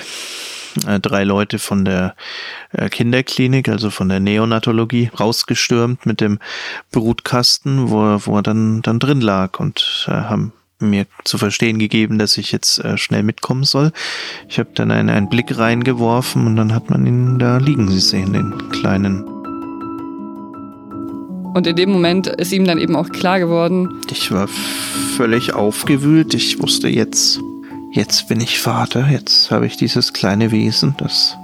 äh, 0.86 1.00
drei 1.00 1.24
Leute 1.24 1.58
von 1.58 1.84
der 1.84 2.14
äh, 2.72 2.88
Kinderklinik, 2.88 3.68
also 3.68 3.90
von 3.90 4.08
der 4.08 4.20
Neonatologie, 4.20 5.10
rausgestürmt 5.18 6.06
mit 6.06 6.20
dem 6.20 6.38
Brutkasten, 6.90 7.90
wo, 7.90 8.18
wo 8.26 8.36
er 8.36 8.42
dann, 8.42 8.82
dann 8.82 8.98
drin 8.98 9.20
lag 9.20 9.58
und 9.60 10.06
äh, 10.08 10.12
haben 10.12 10.52
mir 10.78 11.06
zu 11.24 11.38
verstehen 11.38 11.78
gegeben, 11.78 12.18
dass 12.18 12.36
ich 12.36 12.52
jetzt 12.52 12.78
äh, 12.78 12.98
schnell 12.98 13.22
mitkommen 13.22 13.64
soll. 13.64 13.92
Ich 14.48 14.58
habe 14.58 14.70
dann 14.74 14.90
einen, 14.90 15.10
einen 15.10 15.28
Blick 15.28 15.56
reingeworfen 15.56 16.46
und 16.46 16.56
dann 16.56 16.74
hat 16.74 16.90
man 16.90 17.06
ihn 17.06 17.38
da 17.38 17.58
liegen 17.58 17.88
sehen, 17.88 18.32
den 18.32 18.70
kleinen 18.70 19.24
und 21.54 21.66
in 21.66 21.76
dem 21.76 21.90
Moment 21.90 22.28
ist 22.28 22.52
ihm 22.52 22.64
dann 22.64 22.78
eben 22.78 22.96
auch 22.96 23.10
klar 23.10 23.38
geworden. 23.38 24.00
Ich 24.10 24.32
war 24.32 24.48
völlig 25.16 25.52
aufgewühlt. 25.52 26.32
Ich 26.32 26.62
wusste 26.62 26.88
jetzt, 26.88 27.40
jetzt 27.92 28.28
bin 28.28 28.40
ich 28.40 28.60
Vater. 28.60 29.08
Jetzt 29.08 29.50
habe 29.50 29.66
ich 29.66 29.76
dieses 29.76 30.12
kleine 30.12 30.50
Wesen. 30.50 30.94
Das, 30.98 31.36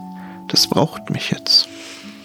das 0.48 0.66
braucht 0.66 1.10
mich 1.10 1.30
jetzt. 1.30 1.68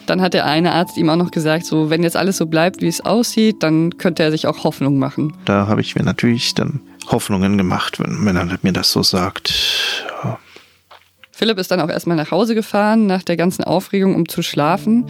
Dann 0.06 0.22
hat 0.22 0.34
der 0.34 0.46
eine 0.46 0.74
Arzt 0.74 0.98
ihm 0.98 1.10
auch 1.10 1.15
noch 1.15 1.32
gesagt, 1.32 1.65
so 1.65 1.89
wenn 1.89 2.03
jetzt 2.03 2.18
alles 2.18 2.38
so 2.38 2.46
bleibt, 2.46 2.82
wie 2.82 2.88
es 2.88 3.01
aussieht, 3.01 3.63
dann 3.63 3.98
könnte 3.98 4.24
er 4.24 4.32
sich 4.32 4.48
auch 4.48 4.63
Hoffnung 4.63 4.98
machen. 4.98 5.34
Da 5.46 5.68
habe 5.68 5.82
ich 5.82 5.96
mir 5.96 6.03
natürlich 6.03 6.53
dann 6.53 6.82
Hoffnungen 7.08 7.58
gemacht, 7.58 8.00
wenn, 8.00 8.25
wenn 8.25 8.36
er 8.36 8.58
mir 8.62 8.74
das 8.74 8.92
so 8.92 9.03
sagt. 9.03 9.53
Ja. 10.24 10.39
Philipp 11.32 11.58
ist 11.58 11.72
dann 11.72 11.80
auch 11.80 11.89
erstmal 11.89 12.18
nach 12.18 12.32
Hause 12.32 12.53
gefahren, 12.53 13.06
nach 13.06 13.24
der 13.24 13.38
ganzen 13.38 13.63
Aufregung, 13.63 14.15
um 14.15 14.27
zu 14.27 14.42
schlafen. 14.42 15.06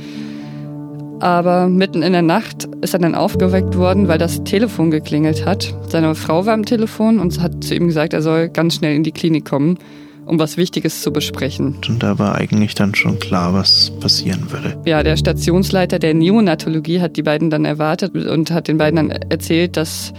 Aber 1.19 1.69
mitten 1.69 2.01
in 2.01 2.13
der 2.13 2.21
Nacht 2.21 2.67
ist 2.81 2.93
er 2.93 2.99
dann 2.99 3.15
aufgeweckt 3.15 3.77
worden, 3.77 4.07
weil 4.07 4.17
das 4.17 4.43
Telefon 4.43 4.91
geklingelt 4.91 5.45
hat. 5.45 5.73
Seine 5.87 6.15
Frau 6.15 6.45
war 6.45 6.53
am 6.53 6.65
Telefon 6.65 7.19
und 7.19 7.39
hat 7.39 7.63
zu 7.63 7.75
ihm 7.75 7.87
gesagt, 7.87 8.13
er 8.13 8.21
soll 8.21 8.49
ganz 8.49 8.75
schnell 8.75 8.95
in 8.95 9.03
die 9.03 9.11
Klinik 9.11 9.45
kommen, 9.45 9.77
um 10.25 10.39
was 10.39 10.57
Wichtiges 10.57 11.01
zu 11.01 11.11
besprechen. 11.11 11.77
Und 11.87 12.03
da 12.03 12.19
war 12.19 12.35
eigentlich 12.35 12.75
dann 12.75 12.95
schon 12.95 13.19
klar, 13.19 13.53
was 13.53 13.91
passieren 13.99 14.51
würde. 14.51 14.77
Ja, 14.85 15.03
der 15.03 15.17
Stationsleiter 15.17 15.99
der 15.99 16.13
Neonatologie 16.13 16.99
hat 16.99 17.17
die 17.17 17.23
beiden 17.23 17.49
dann 17.49 17.65
erwartet 17.65 18.15
und 18.15 18.51
hat 18.51 18.67
den 18.67 18.77
beiden 18.77 18.95
dann 18.95 19.09
erzählt, 19.09 19.77
dass 19.77 20.13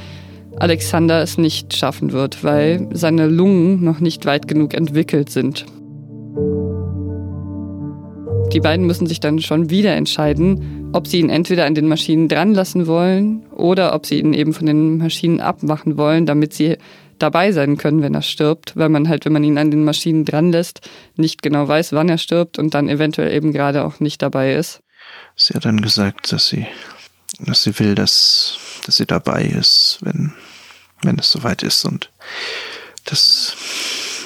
Alexander 0.57 1.21
es 1.21 1.37
nicht 1.37 1.77
schaffen 1.77 2.13
wird, 2.13 2.45
weil 2.45 2.89
seine 2.93 3.27
Lungen 3.27 3.83
noch 3.83 4.01
nicht 4.01 4.25
weit 4.25 4.47
genug 4.47 4.75
entwickelt 4.75 5.31
sind. 5.31 5.67
Die 8.53 8.61
beiden 8.61 8.87
müssen 8.87 9.07
sich 9.07 9.19
dann 9.19 9.41
schon 9.41 9.71
wieder 9.71 9.95
entscheiden, 9.97 10.84
ob 10.95 11.09
sie 11.09 11.19
ihn 11.19 11.29
entweder 11.29 11.67
an 11.67 11.75
den 11.75 11.89
Maschinen 11.89 12.29
dran 12.29 12.55
lassen 12.55 12.87
wollen 12.87 13.45
oder 13.51 13.95
ob 13.95 14.07
sie 14.07 14.21
ihn 14.21 14.33
eben 14.33 14.55
von 14.55 14.67
den 14.67 14.99
Maschinen 14.99 15.41
abmachen 15.41 15.97
wollen, 15.97 16.25
damit 16.25 16.55
sie 16.55 16.77
dabei 17.19 17.51
sein 17.51 17.77
können, 17.77 18.01
wenn 18.01 18.15
er 18.15 18.23
stirbt, 18.23 18.77
weil 18.77 18.89
man 18.89 19.09
halt, 19.09 19.25
wenn 19.25 19.33
man 19.33 19.43
ihn 19.43 19.59
an 19.59 19.73
den 19.73 19.85
Maschinen 19.85 20.25
dran 20.25 20.53
lässt, 20.53 20.89
nicht 21.17 21.43
genau 21.43 21.67
weiß, 21.67 21.95
wann 21.95 22.09
er 22.09 22.19
stirbt 22.19 22.61
und 22.61 22.75
dann 22.75 22.89
eventuell 22.89 23.33
eben 23.33 23.53
gerade 23.53 23.85
auch 23.85 23.99
nicht 23.99 24.23
dabei 24.23 24.55
ist. 24.55 24.83
Sie 25.35 25.55
hat 25.55 25.65
dann 25.65 25.81
gesagt, 25.81 26.33
dass 26.33 26.47
sie, 26.47 26.65
dass 27.41 27.65
sie 27.65 27.77
will, 27.81 27.97
dass, 27.97 28.57
dass 28.87 28.97
sie 28.97 29.07
dabei 29.07 29.43
ist, 29.43 29.99
wenn, 30.03 30.33
wenn 31.03 31.19
es 31.19 31.33
soweit 31.33 31.65
ist 31.65 31.85
und 31.85 32.13
dass 33.05 33.57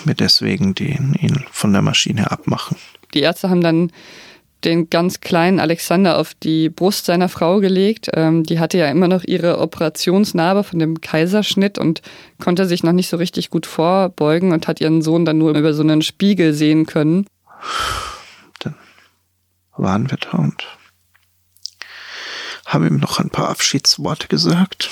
wir 0.05 0.15
deswegen 0.15 0.75
den, 0.75 1.15
ihn 1.19 1.45
von 1.51 1.73
der 1.73 1.83
Maschine 1.83 2.31
abmachen 2.31 2.77
die 3.15 3.21
Ärzte 3.21 3.51
haben 3.51 3.61
dann 3.61 3.91
den 4.65 4.91
ganz 4.91 5.21
kleinen 5.21 5.61
Alexander 5.61 6.19
auf 6.19 6.35
die 6.35 6.69
Brust 6.69 7.07
seiner 7.07 7.29
Frau 7.29 7.61
gelegt. 7.61 8.11
Ähm, 8.15 8.43
die 8.43 8.59
hatte 8.59 8.79
ja 8.79 8.91
immer 8.91 9.09
noch 9.09 9.25
ihre 9.25 9.59
Operationsnarbe 9.59 10.65
von 10.65 10.79
dem 10.79 11.01
Kaiserschnitt 11.01 11.79
und 11.79 12.03
konnte 12.43 12.67
sich 12.67 12.83
noch 12.83 12.93
nicht 12.93 13.09
so 13.09 13.17
richtig 13.17 13.51
gut 13.51 13.67
vorbeugen 13.67 14.53
und 14.53 14.67
hat 14.67 14.81
ihren 14.81 15.03
Sohn 15.03 15.25
dann 15.25 15.39
nur 15.39 15.55
über 15.55 15.75
so 15.75 15.83
einen 15.83 16.03
Spiegel 16.03 16.55
sehen 16.55 16.87
können. 16.87 17.27
Dann 18.61 18.75
waren 19.77 20.11
wir 20.11 20.19
da 20.19 20.39
und 20.39 20.67
haben 22.67 22.87
ihm 22.87 22.99
noch 22.99 23.19
ein 23.19 23.31
paar 23.31 23.49
Abschiedsworte 23.49 24.29
gesagt. 24.29 24.91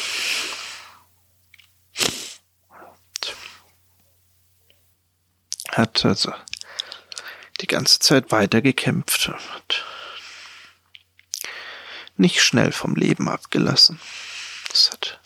Hat 5.72 6.06
also 6.06 6.32
die 7.60 7.66
ganze 7.66 7.98
Zeit 7.98 8.32
weitergekämpft 8.32 9.28
und 9.28 9.54
hat 9.54 9.84
nicht 12.16 12.42
schnell 12.42 12.72
vom 12.72 12.94
Leben 12.94 13.28
abgelassen. 13.28 14.00
Das 14.70 14.90
hat 14.90 15.20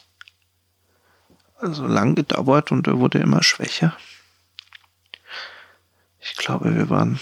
also 1.56 1.86
lang 1.86 2.14
gedauert 2.14 2.72
und 2.72 2.86
er 2.86 2.98
wurde 2.98 3.18
immer 3.18 3.42
schwächer. 3.42 3.96
Ich 6.20 6.36
glaube, 6.36 6.74
wir 6.74 6.90
waren 6.90 7.20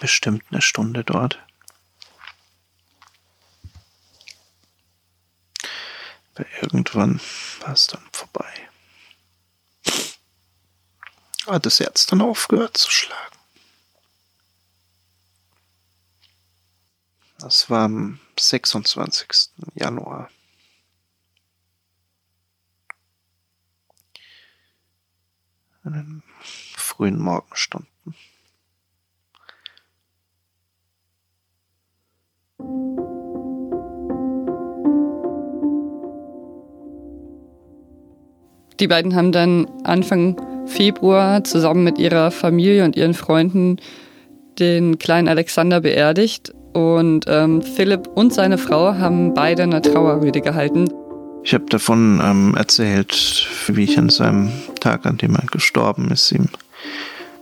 bestimmt 0.00 0.44
eine 0.50 0.62
Stunde 0.62 1.04
dort. 1.04 1.38
Aber 6.34 6.46
irgendwann 6.62 7.20
war 7.60 7.72
es 7.72 7.86
dann 7.86 8.02
vorbei. 8.12 8.50
Hat 11.46 11.66
das 11.66 11.80
Herz 11.80 12.06
dann 12.06 12.22
aufgehört 12.22 12.76
zu 12.76 12.90
schlagen. 12.90 13.39
Das 17.50 17.68
war 17.68 17.86
am 17.86 18.20
26. 18.38 19.50
Januar. 19.74 20.30
In 25.84 25.92
den 25.92 26.22
frühen 26.76 27.18
Morgenstunden. 27.18 27.88
Die 38.78 38.86
beiden 38.86 39.16
haben 39.16 39.32
dann 39.32 39.66
Anfang 39.82 40.68
Februar 40.68 41.42
zusammen 41.42 41.82
mit 41.82 41.98
ihrer 41.98 42.30
Familie 42.30 42.84
und 42.84 42.94
ihren 42.94 43.14
Freunden 43.14 43.80
den 44.60 45.00
kleinen 45.00 45.26
Alexander 45.26 45.80
beerdigt 45.80 46.54
und 46.72 47.24
ähm, 47.28 47.62
Philipp 47.62 48.08
und 48.14 48.32
seine 48.32 48.58
Frau 48.58 48.94
haben 48.94 49.34
beide 49.34 49.64
eine 49.64 49.82
Trauerrede 49.82 50.40
gehalten. 50.40 50.90
Ich 51.42 51.54
habe 51.54 51.64
davon 51.66 52.20
ähm, 52.22 52.54
erzählt, 52.54 53.46
wie 53.66 53.84
ich 53.84 53.98
an 53.98 54.10
seinem 54.10 54.52
Tag, 54.80 55.06
an 55.06 55.16
dem 55.16 55.34
er 55.34 55.46
gestorben 55.46 56.10
ist, 56.10 56.30
ihm 56.32 56.48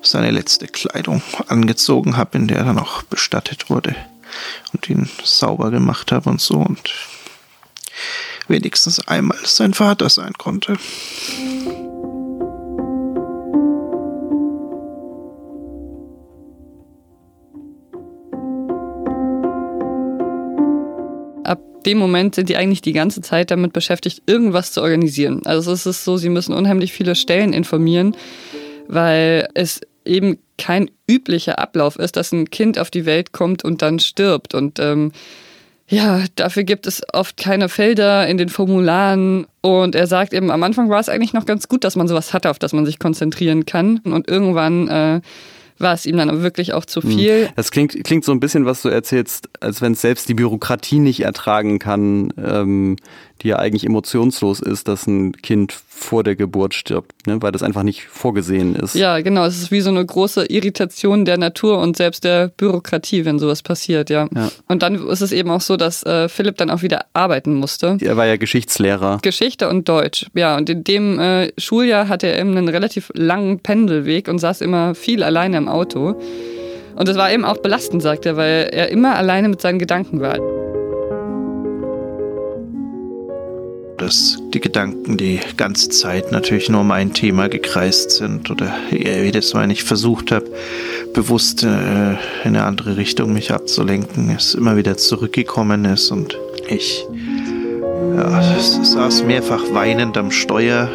seine 0.03 0.31
letzte 0.31 0.69
Kleidung 0.69 1.23
angezogen 1.49 2.17
habe, 2.17 2.39
in 2.39 2.47
der 2.47 2.59
er 2.59 2.65
dann 2.65 2.79
auch 2.79 3.03
bestattet 3.03 3.71
wurde 3.71 3.97
und 4.73 4.89
ihn 4.89 5.09
sauber 5.25 5.71
gemacht 5.71 6.13
habe 6.13 6.31
und 6.31 6.41
so 6.41 6.55
und 6.55 6.95
wenigstens 8.47 9.07
einmal 9.09 9.39
sein 9.45 9.75
Vater 9.75 10.09
sein 10.09 10.33
konnte. 10.35 10.79
Dem 21.87 21.99
Moment 21.99 22.35
sind 22.35 22.49
die 22.49 22.57
eigentlich 22.57 22.83
die 22.83 22.93
ganze 22.93 23.21
Zeit 23.21 23.51
damit 23.51 23.73
beschäftigt, 23.73 24.23
irgendwas 24.27 24.73
zu 24.73 24.83
organisieren. 24.83 25.43
Also 25.45 25.73
es 25.73 25.87
ist 25.87 26.05
so, 26.05 26.17
sie 26.17 26.29
müssen 26.29 26.53
unheimlich 26.53 26.93
viele 26.93 27.15
Stellen 27.15 27.53
informieren, 27.53 28.17
weil 28.89 29.49
es 29.55 29.81
eben 30.05 30.39
kein 30.57 30.91
üblicher 31.09 31.59
Ablauf 31.59 31.97
ist, 31.97 32.17
dass 32.17 32.33
ein 32.33 32.51
Kind 32.51 32.79
auf 32.79 32.91
die 32.91 33.07
Welt 33.07 33.33
kommt 33.33 33.65
und 33.65 33.83
dann 33.83 33.99
stirbt. 33.99 34.55
Und 34.55 34.79
ähm, 34.81 35.13
ja, 35.87 36.25
dafür 36.35 36.65
gibt 36.65 36.87
es 36.87 37.03
oft 37.13 37.37
keine 37.37 37.69
Felder 37.69 38.27
in 38.27 38.37
den 38.37 38.49
Formularen. 38.49 39.47
Und 39.63 39.95
er 39.95 40.07
sagt 40.07 40.35
eben, 40.35 40.51
am 40.51 40.63
Anfang 40.63 40.91
war 40.91 41.01
es 41.01 41.09
eigentlich 41.09 41.33
noch 41.33 41.47
ganz 41.47 41.69
gut, 41.69 41.85
dass 41.85 41.97
man 41.97 42.09
sowas 42.09 42.35
hatte, 42.35 42.51
auf 42.51 42.59
das 42.59 42.73
man 42.73 42.85
sich 42.85 42.99
konzentrieren 42.99 43.65
kann. 43.65 43.99
Und 43.99 44.29
irgendwann 44.29 44.89
äh, 44.89 45.21
war 45.79 45.95
es 45.95 46.07
ihm 46.07 46.17
dann 46.17 46.43
wirklich 46.43 46.73
auch 46.73 46.85
zu 46.85 47.03
hm. 47.03 47.11
viel. 47.11 47.49
Das 47.57 47.71
klingt, 47.71 48.03
klingt 48.05 48.25
so 48.25 48.33
ein 48.33 48.41
bisschen, 48.41 48.65
was 48.65 48.83
du 48.83 48.89
erzählst, 48.89 49.49
als 49.61 49.81
wenn 49.81 49.93
es 49.93 50.01
selbst 50.01 50.29
die 50.29 50.35
Bürokratie 50.35 50.99
nicht 50.99 51.21
ertragen 51.21 51.79
kann, 51.79 52.33
ähm, 52.43 52.97
die 53.43 53.49
ja 53.49 53.57
eigentlich 53.57 53.85
emotionslos 53.85 54.61
ist, 54.61 54.89
dass 54.89 55.07
ein 55.07 55.33
Kind 55.33 55.73
vor 55.73 56.23
der 56.23 56.37
Geburt 56.37 56.75
stirbt, 56.75 57.27
ne? 57.27 57.41
weil 57.43 57.53
das 57.53 57.63
einfach 57.63 57.83
nicht 57.83 58.05
vorgesehen 58.05 58.75
ist. 58.75 58.95
Ja, 58.95 59.21
genau. 59.21 59.45
Es 59.45 59.61
ist 59.61 59.71
wie 59.71 59.81
so 59.81 59.91
eine 59.91 60.05
große 60.05 60.47
Irritation 60.47 61.25
der 61.25 61.39
Natur 61.39 61.79
und 61.79 61.97
selbst 61.97 62.25
der 62.25 62.49
Bürokratie, 62.49 63.25
wenn 63.25 63.39
sowas 63.39 63.63
passiert, 63.63 64.11
ja. 64.11 64.29
ja. 64.35 64.51
Und 64.67 64.83
dann 64.83 65.07
ist 65.09 65.21
es 65.21 65.33
eben 65.33 65.51
auch 65.51 65.61
so, 65.61 65.77
dass 65.77 66.05
äh, 66.05 66.29
Philipp 66.29 66.57
dann 66.57 66.71
auch 66.71 66.83
wieder 66.83 67.07
arbeiten 67.13 67.55
musste. 67.55 67.99
Er 68.01 68.17
war 68.17 68.27
ja 68.27 68.37
Geschichtslehrer. 68.37 69.19
Geschichte 69.23 69.69
und 69.69 69.89
Deutsch, 69.89 70.27
ja. 70.35 70.57
Und 70.57 70.71
in 70.71 70.85
dem 70.85 71.19
äh, 71.19 71.53
Schuljahr 71.59 72.09
hatte 72.09 72.29
er 72.29 72.39
eben 72.39 72.57
einen 72.57 72.69
relativ 72.69 73.11
langen 73.15 73.61
Pendelweg 73.61 74.29
und 74.29 74.39
saß 74.39 74.61
immer 74.61 74.95
viel 74.95 75.23
alleine 75.23 75.57
im 75.59 75.69
Auto. 75.69 76.15
Und 76.97 77.07
das 77.07 77.17
war 77.17 77.31
eben 77.31 77.45
auch 77.45 77.59
belastend, 77.59 78.03
sagt 78.03 78.27
er, 78.27 78.37
weil 78.37 78.71
er 78.73 78.89
immer 78.89 79.15
alleine 79.15 79.49
mit 79.49 79.61
seinen 79.61 79.79
Gedanken 79.79 80.21
war. 80.21 80.58
Dass 83.99 84.39
die 84.55 84.61
Gedanken 84.61 85.17
die 85.17 85.41
ganze 85.57 85.89
Zeit 85.91 86.33
natürlich 86.33 86.69
nur 86.69 86.81
um 86.81 86.91
ein 86.91 87.13
Thema 87.13 87.49
gekreist 87.49 88.13
sind 88.13 88.51
oder 88.51 88.75
jedes 88.91 89.53
Mal, 89.55 89.65
wenn 89.65 89.71
ich 89.71 89.85
versucht 89.85 90.33
habe, 90.33 90.47
bewusst 91.13 91.63
äh, 91.63 92.13
in 92.13 92.19
eine 92.45 92.65
andere 92.65 92.97
Richtung 92.97 93.33
mich 93.33 93.53
abzulenken, 93.53 94.31
es 94.31 94.55
immer 94.55 94.77
wieder 94.77 94.97
zurückgekommen 94.97 95.85
ist 95.85 96.11
und 96.11 96.39
ich 96.69 97.05
ja, 98.17 98.43
saß 98.61 99.25
mehrfach 99.25 99.63
weinend 99.73 100.17
am 100.17 100.31
Steuer, 100.31 100.89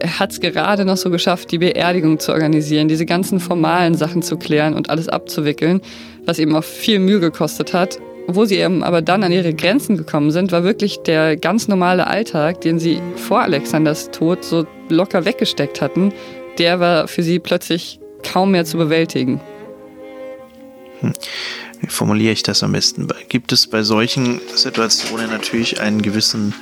er 0.00 0.18
hat 0.18 0.32
es 0.32 0.40
gerade 0.40 0.84
noch 0.84 0.96
so 0.96 1.10
geschafft, 1.10 1.50
die 1.50 1.58
Beerdigung 1.58 2.18
zu 2.18 2.32
organisieren, 2.32 2.88
diese 2.88 3.06
ganzen 3.06 3.40
formalen 3.40 3.94
Sachen 3.94 4.22
zu 4.22 4.36
klären 4.36 4.74
und 4.74 4.90
alles 4.90 5.08
abzuwickeln, 5.08 5.80
was 6.24 6.38
ihm 6.38 6.54
auch 6.54 6.64
viel 6.64 6.98
Mühe 6.98 7.20
gekostet 7.20 7.72
hat. 7.74 7.98
Wo 8.26 8.44
sie 8.44 8.56
eben 8.56 8.82
aber 8.84 9.00
dann 9.00 9.24
an 9.24 9.32
ihre 9.32 9.54
Grenzen 9.54 9.96
gekommen 9.96 10.30
sind, 10.30 10.52
war 10.52 10.62
wirklich 10.62 10.98
der 10.98 11.36
ganz 11.36 11.66
normale 11.66 12.06
Alltag, 12.06 12.60
den 12.60 12.78
sie 12.78 13.00
vor 13.16 13.40
Alexanders 13.40 14.10
Tod 14.10 14.44
so 14.44 14.66
locker 14.90 15.24
weggesteckt 15.24 15.80
hatten. 15.80 16.12
Der 16.58 16.78
war 16.78 17.08
für 17.08 17.22
sie 17.22 17.38
plötzlich 17.38 18.00
kaum 18.22 18.50
mehr 18.50 18.66
zu 18.66 18.76
bewältigen. 18.76 19.40
Hm. 21.00 21.14
Wie 21.80 21.86
formuliere 21.86 22.32
ich 22.32 22.42
das 22.42 22.62
am 22.62 22.72
besten? 22.72 23.08
Gibt 23.28 23.52
es 23.52 23.66
bei 23.66 23.82
solchen 23.82 24.40
Situationen 24.54 25.30
natürlich 25.30 25.80
einen 25.80 26.02
gewissen 26.02 26.52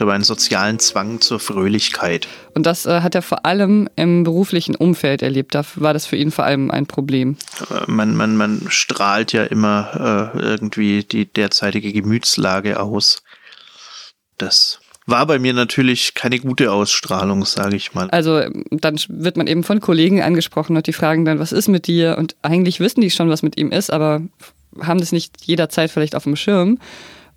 aber 0.00 0.12
einen 0.12 0.24
sozialen 0.24 0.78
Zwang 0.78 1.20
zur 1.20 1.40
Fröhlichkeit. 1.40 2.28
Und 2.54 2.66
das 2.66 2.86
äh, 2.86 3.00
hat 3.00 3.14
er 3.14 3.22
vor 3.22 3.46
allem 3.46 3.88
im 3.96 4.24
beruflichen 4.24 4.74
Umfeld 4.74 5.22
erlebt. 5.22 5.54
Da 5.54 5.64
war 5.76 5.92
das 5.92 6.06
für 6.06 6.16
ihn 6.16 6.30
vor 6.30 6.44
allem 6.44 6.70
ein 6.70 6.86
Problem. 6.86 7.36
Äh, 7.70 7.90
man, 7.90 8.16
man, 8.16 8.36
man 8.36 8.62
strahlt 8.68 9.32
ja 9.32 9.44
immer 9.44 10.32
äh, 10.34 10.38
irgendwie 10.38 11.04
die 11.04 11.26
derzeitige 11.26 11.92
Gemütslage 11.92 12.80
aus. 12.80 13.22
Das 14.38 14.80
war 15.06 15.26
bei 15.26 15.38
mir 15.38 15.52
natürlich 15.52 16.14
keine 16.14 16.38
gute 16.38 16.72
Ausstrahlung, 16.72 17.44
sage 17.44 17.76
ich 17.76 17.94
mal. 17.94 18.08
Also 18.10 18.42
dann 18.70 18.96
wird 19.08 19.36
man 19.36 19.46
eben 19.46 19.64
von 19.64 19.80
Kollegen 19.80 20.22
angesprochen 20.22 20.76
und 20.76 20.86
die 20.86 20.92
fragen 20.92 21.24
dann, 21.24 21.38
was 21.38 21.52
ist 21.52 21.68
mit 21.68 21.86
dir? 21.86 22.16
Und 22.16 22.36
eigentlich 22.42 22.80
wissen 22.80 23.00
die 23.00 23.10
schon, 23.10 23.28
was 23.28 23.42
mit 23.42 23.58
ihm 23.58 23.72
ist, 23.72 23.90
aber 23.90 24.22
haben 24.80 25.00
das 25.00 25.12
nicht 25.12 25.44
jederzeit 25.44 25.90
vielleicht 25.90 26.14
auf 26.14 26.24
dem 26.24 26.36
Schirm. 26.36 26.78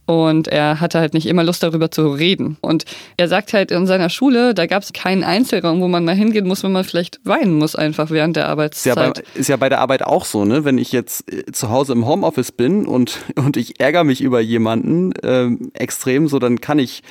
Und 0.05 0.49
er 0.49 0.81
hatte 0.81 0.99
halt 0.99 1.13
nicht 1.13 1.27
immer 1.27 1.43
Lust 1.43 1.63
darüber 1.63 1.89
zu 1.89 2.11
reden. 2.11 2.57
Und 2.59 2.83
er 3.15 3.29
sagt 3.29 3.53
halt 3.53 3.71
in 3.71 3.87
seiner 3.87 4.09
Schule, 4.09 4.53
da 4.53 4.65
gab 4.65 4.83
es 4.83 4.91
keinen 4.91 5.23
Einzelraum, 5.23 5.79
wo 5.79 5.87
man 5.87 6.03
mal 6.03 6.15
hingehen 6.15 6.45
muss, 6.45 6.63
wenn 6.63 6.73
man 6.73 6.83
vielleicht 6.83 7.21
weinen 7.23 7.53
muss, 7.53 7.75
einfach 7.75 8.09
während 8.09 8.35
der 8.35 8.49
Arbeitszeit. 8.49 9.17
Ist 9.17 9.17
ja 9.17 9.23
bei, 9.33 9.39
ist 9.39 9.49
ja 9.49 9.57
bei 9.57 9.69
der 9.69 9.79
Arbeit 9.79 10.03
auch 10.03 10.25
so, 10.25 10.43
ne? 10.43 10.65
Wenn 10.65 10.77
ich 10.77 10.91
jetzt 10.91 11.31
äh, 11.31 11.51
zu 11.51 11.69
Hause 11.69 11.93
im 11.93 12.05
Homeoffice 12.05 12.51
bin 12.51 12.85
und, 12.85 13.19
und 13.35 13.55
ich 13.55 13.79
ärgere 13.79 14.03
mich 14.03 14.21
über 14.21 14.41
jemanden 14.41 15.13
ähm, 15.23 15.71
extrem, 15.73 16.27
so 16.27 16.39
dann 16.39 16.59
kann 16.59 16.79
ich 16.79 17.03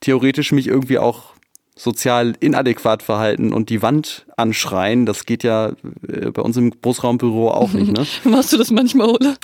theoretisch 0.00 0.52
mich 0.52 0.66
irgendwie 0.66 0.98
auch 0.98 1.33
sozial 1.76 2.34
inadäquat 2.38 3.02
verhalten 3.02 3.52
und 3.52 3.68
die 3.68 3.82
Wand 3.82 4.26
anschreien, 4.36 5.06
das 5.06 5.26
geht 5.26 5.42
ja 5.42 5.72
äh, 6.06 6.30
bei 6.30 6.42
uns 6.42 6.56
im 6.56 6.70
Großraumbüro 6.80 7.50
auch 7.50 7.72
nicht, 7.72 7.92
ne? 7.92 8.06
Machst 8.30 8.52
du 8.52 8.56
das 8.56 8.70
manchmal, 8.70 9.08
oder? 9.08 9.34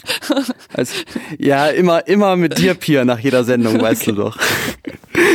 also, 0.73 0.95
ja, 1.39 1.69
immer, 1.69 2.07
immer 2.07 2.37
mit 2.37 2.59
dir, 2.59 2.75
Pia, 2.75 3.05
nach 3.05 3.19
jeder 3.19 3.43
Sendung, 3.43 3.81
weißt 3.81 4.03
okay. 4.03 4.13
du 4.13 4.17
doch. 4.17 4.39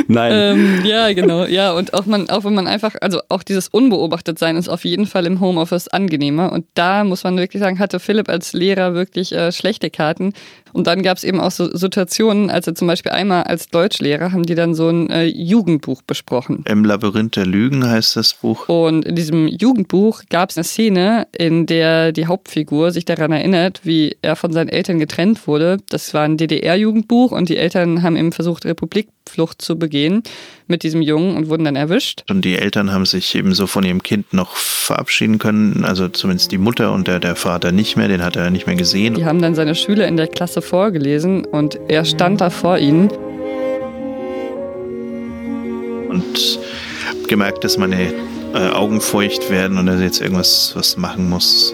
Nein. 0.07 0.31
Ähm, 0.33 0.85
ja, 0.85 1.13
genau. 1.13 1.45
Ja, 1.45 1.73
und 1.73 1.93
auch 1.93 2.05
man, 2.05 2.29
auch 2.29 2.43
wenn 2.43 2.53
man 2.53 2.67
einfach, 2.67 2.95
also 3.01 3.21
auch 3.29 3.43
dieses 3.43 3.67
Unbeobachtetsein 3.67 4.57
ist 4.57 4.69
auf 4.69 4.85
jeden 4.85 5.05
Fall 5.05 5.25
im 5.25 5.39
Homeoffice 5.39 5.87
angenehmer. 5.87 6.51
Und 6.51 6.65
da 6.73 7.03
muss 7.03 7.23
man 7.23 7.37
wirklich 7.37 7.61
sagen, 7.61 7.79
hatte 7.79 7.99
Philipp 7.99 8.29
als 8.29 8.53
Lehrer 8.53 8.93
wirklich 8.93 9.31
äh, 9.31 9.51
schlechte 9.51 9.89
Karten. 9.89 10.33
Und 10.75 10.87
dann 10.87 11.03
gab 11.03 11.17
es 11.17 11.23
eben 11.23 11.39
auch 11.39 11.51
so 11.51 11.73
Situationen, 11.73 12.49
also 12.49 12.73
zum 12.73 12.87
Beispiel 12.87 13.13
einmal 13.13 13.43
als 13.43 13.69
Deutschlehrer 13.69 14.33
haben 14.33 14.43
die 14.43 14.55
dann 14.55 14.75
so 14.75 14.89
ein 14.89 15.09
äh, 15.09 15.23
Jugendbuch 15.23 16.01
besprochen. 16.01 16.65
Im 16.67 16.83
Labyrinth 16.83 17.37
der 17.37 17.45
Lügen 17.45 17.87
heißt 17.87 18.17
das 18.17 18.33
Buch. 18.33 18.67
Und 18.67 19.05
in 19.05 19.15
diesem 19.15 19.47
Jugendbuch 19.47 20.23
gab 20.29 20.49
es 20.49 20.57
eine 20.57 20.65
Szene, 20.65 21.27
in 21.37 21.65
der 21.65 22.11
die 22.11 22.27
Hauptfigur 22.27 22.91
sich 22.91 23.05
daran 23.05 23.31
erinnert, 23.31 23.81
wie 23.83 24.17
er 24.21 24.35
von 24.35 24.51
seinen 24.51 24.67
Eltern 24.67 24.99
getrennt 24.99 25.47
wurde. 25.47 25.77
Das 25.87 26.13
war 26.13 26.23
ein 26.23 26.35
DDR-Jugendbuch 26.35 27.31
und 27.31 27.47
die 27.47 27.55
Eltern 27.55 28.03
haben 28.03 28.17
eben 28.17 28.33
versucht, 28.33 28.65
Republikflucht 29.25 29.61
zu 29.61 29.77
begehen 29.77 30.23
mit 30.67 30.83
diesem 30.83 31.01
Jungen 31.01 31.35
und 31.35 31.49
wurden 31.49 31.65
dann 31.65 31.75
erwischt. 31.75 32.23
Und 32.29 32.45
die 32.45 32.55
Eltern 32.57 32.91
haben 32.91 33.05
sich 33.05 33.35
ebenso 33.35 33.67
von 33.67 33.83
ihrem 33.83 34.01
Kind 34.03 34.33
noch 34.33 34.55
verabschieden 34.55 35.39
können, 35.39 35.83
also 35.83 36.07
zumindest 36.07 36.51
die 36.51 36.57
Mutter 36.57 36.93
und 36.93 37.07
der, 37.07 37.19
der 37.19 37.35
Vater 37.35 37.71
nicht 37.71 37.97
mehr, 37.97 38.07
den 38.07 38.23
hat 38.23 38.35
er 38.35 38.49
nicht 38.49 38.67
mehr 38.67 38.75
gesehen. 38.75 39.15
Die 39.15 39.25
haben 39.25 39.41
dann 39.41 39.55
seine 39.55 39.75
Schüler 39.75 40.07
in 40.07 40.17
der 40.17 40.27
Klasse 40.27 40.61
vorgelesen 40.61 41.45
und 41.45 41.79
er 41.87 42.05
stand 42.05 42.41
da 42.41 42.49
vor 42.49 42.77
ihnen. 42.77 43.09
Und 46.09 46.59
gemerkt, 47.27 47.63
dass 47.63 47.77
meine 47.77 48.13
äh, 48.53 48.69
Augen 48.69 49.01
feucht 49.01 49.49
werden 49.49 49.77
und 49.77 49.87
er 49.87 49.99
jetzt 49.99 50.21
irgendwas 50.21 50.71
was 50.75 50.97
machen 50.97 51.29
muss. 51.29 51.73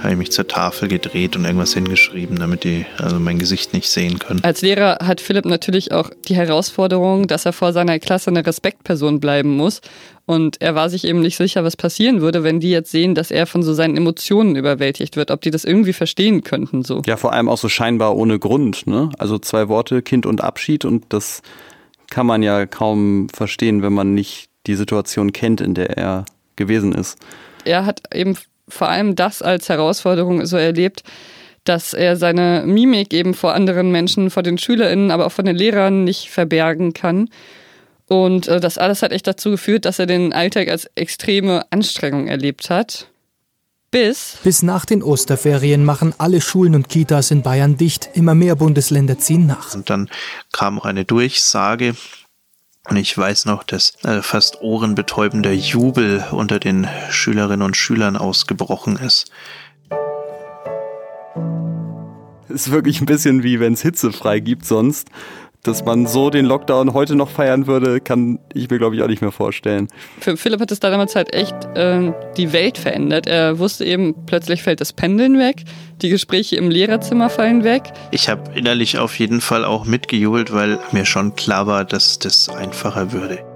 Habe 0.00 0.12
ich 0.12 0.18
mich 0.18 0.32
zur 0.32 0.46
Tafel 0.46 0.88
gedreht 0.88 1.36
und 1.36 1.44
irgendwas 1.44 1.74
hingeschrieben, 1.74 2.38
damit 2.38 2.64
die 2.64 2.86
also 2.98 3.18
mein 3.18 3.38
Gesicht 3.38 3.72
nicht 3.72 3.88
sehen 3.88 4.18
können. 4.18 4.40
Als 4.42 4.62
Lehrer 4.62 4.98
hat 5.02 5.20
Philipp 5.20 5.44
natürlich 5.44 5.92
auch 5.92 6.10
die 6.28 6.36
Herausforderung, 6.36 7.26
dass 7.26 7.46
er 7.46 7.52
vor 7.52 7.72
seiner 7.72 7.98
Klasse 7.98 8.30
eine 8.30 8.46
Respektperson 8.46 9.20
bleiben 9.20 9.56
muss. 9.56 9.80
Und 10.26 10.60
er 10.60 10.74
war 10.74 10.90
sich 10.90 11.04
eben 11.04 11.20
nicht 11.20 11.36
sicher, 11.36 11.62
was 11.62 11.76
passieren 11.76 12.20
würde, 12.20 12.42
wenn 12.42 12.58
die 12.58 12.70
jetzt 12.70 12.90
sehen, 12.90 13.14
dass 13.14 13.30
er 13.30 13.46
von 13.46 13.62
so 13.62 13.74
seinen 13.74 13.96
Emotionen 13.96 14.56
überwältigt 14.56 15.16
wird, 15.16 15.30
ob 15.30 15.40
die 15.40 15.50
das 15.50 15.64
irgendwie 15.64 15.92
verstehen 15.92 16.42
könnten. 16.42 16.82
So. 16.82 17.02
Ja, 17.06 17.16
vor 17.16 17.32
allem 17.32 17.48
auch 17.48 17.58
so 17.58 17.68
scheinbar 17.68 18.16
ohne 18.16 18.38
Grund. 18.38 18.86
Ne? 18.86 19.10
Also 19.18 19.38
zwei 19.38 19.68
Worte, 19.68 20.02
Kind 20.02 20.26
und 20.26 20.42
Abschied 20.42 20.84
und 20.84 21.04
das 21.10 21.42
kann 22.10 22.26
man 22.26 22.42
ja 22.42 22.66
kaum 22.66 23.28
verstehen, 23.32 23.82
wenn 23.82 23.92
man 23.92 24.14
nicht 24.14 24.48
die 24.66 24.74
Situation 24.74 25.32
kennt, 25.32 25.60
in 25.60 25.74
der 25.74 25.96
er 25.96 26.24
gewesen 26.56 26.92
ist. 26.92 27.18
Er 27.64 27.86
hat 27.86 28.02
eben 28.14 28.36
vor 28.68 28.88
allem 28.88 29.14
das 29.14 29.42
als 29.42 29.68
Herausforderung 29.68 30.44
so 30.46 30.56
erlebt, 30.56 31.02
dass 31.64 31.94
er 31.94 32.16
seine 32.16 32.62
Mimik 32.64 33.12
eben 33.12 33.34
vor 33.34 33.54
anderen 33.54 33.90
Menschen, 33.90 34.30
vor 34.30 34.42
den 34.42 34.58
SchülerInnen, 34.58 35.10
aber 35.10 35.26
auch 35.26 35.32
von 35.32 35.44
den 35.44 35.56
Lehrern 35.56 36.04
nicht 36.04 36.30
verbergen 36.30 36.92
kann. 36.92 37.28
Und 38.08 38.46
äh, 38.46 38.60
das 38.60 38.78
alles 38.78 39.02
hat 39.02 39.12
echt 39.12 39.26
dazu 39.26 39.50
geführt, 39.50 39.84
dass 39.84 39.98
er 39.98 40.06
den 40.06 40.32
Alltag 40.32 40.68
als 40.68 40.88
extreme 40.94 41.64
Anstrengung 41.70 42.28
erlebt 42.28 42.70
hat. 42.70 43.08
Bis. 43.90 44.38
Bis 44.42 44.62
nach 44.62 44.84
den 44.84 45.02
Osterferien 45.02 45.84
machen 45.84 46.14
alle 46.18 46.40
Schulen 46.40 46.74
und 46.74 46.88
Kitas 46.88 47.30
in 47.30 47.42
Bayern 47.42 47.76
dicht. 47.76 48.10
Immer 48.14 48.34
mehr 48.34 48.56
Bundesländer 48.56 49.18
ziehen 49.18 49.46
nach. 49.46 49.74
Und 49.74 49.90
dann 49.90 50.08
kam 50.52 50.78
auch 50.78 50.84
eine 50.84 51.04
Durchsage, 51.04 51.94
und 52.88 52.96
ich 52.96 53.16
weiß 53.16 53.46
noch, 53.46 53.64
dass 53.64 53.94
äh, 54.04 54.22
fast 54.22 54.60
ohrenbetäubender 54.60 55.52
Jubel 55.52 56.24
unter 56.30 56.60
den 56.60 56.88
Schülerinnen 57.10 57.62
und 57.62 57.76
Schülern 57.76 58.16
ausgebrochen 58.16 58.96
ist. 58.96 59.30
Ist 62.48 62.70
wirklich 62.70 63.00
ein 63.00 63.06
bisschen 63.06 63.42
wie 63.42 63.58
wenn 63.58 63.72
es 63.72 63.82
hitzefrei 63.82 64.40
gibt 64.40 64.64
sonst 64.64 65.10
dass 65.66 65.84
man 65.84 66.06
so 66.06 66.30
den 66.30 66.44
Lockdown 66.44 66.92
heute 66.92 67.14
noch 67.16 67.28
feiern 67.28 67.66
würde, 67.66 68.00
kann 68.00 68.38
ich 68.54 68.70
mir, 68.70 68.78
glaube 68.78 68.96
ich, 68.96 69.02
auch 69.02 69.08
nicht 69.08 69.22
mehr 69.22 69.32
vorstellen. 69.32 69.88
Für 70.20 70.36
Philipp 70.36 70.60
hat 70.60 70.70
es 70.70 70.80
damals 70.80 71.16
halt 71.16 71.32
echt 71.32 71.54
äh, 71.74 72.12
die 72.36 72.52
Welt 72.52 72.78
verändert. 72.78 73.26
Er 73.26 73.58
wusste 73.58 73.84
eben, 73.84 74.14
plötzlich 74.26 74.62
fällt 74.62 74.80
das 74.80 74.92
Pendeln 74.92 75.38
weg, 75.38 75.64
die 76.02 76.08
Gespräche 76.08 76.56
im 76.56 76.70
Lehrerzimmer 76.70 77.30
fallen 77.30 77.64
weg. 77.64 77.92
Ich 78.10 78.28
habe 78.28 78.42
innerlich 78.54 78.98
auf 78.98 79.18
jeden 79.18 79.40
Fall 79.40 79.64
auch 79.64 79.84
mitgejubelt, 79.84 80.52
weil 80.52 80.78
mir 80.92 81.04
schon 81.04 81.34
klar 81.34 81.66
war, 81.66 81.84
dass 81.84 82.18
das 82.18 82.48
einfacher 82.48 83.12
würde. 83.12 83.55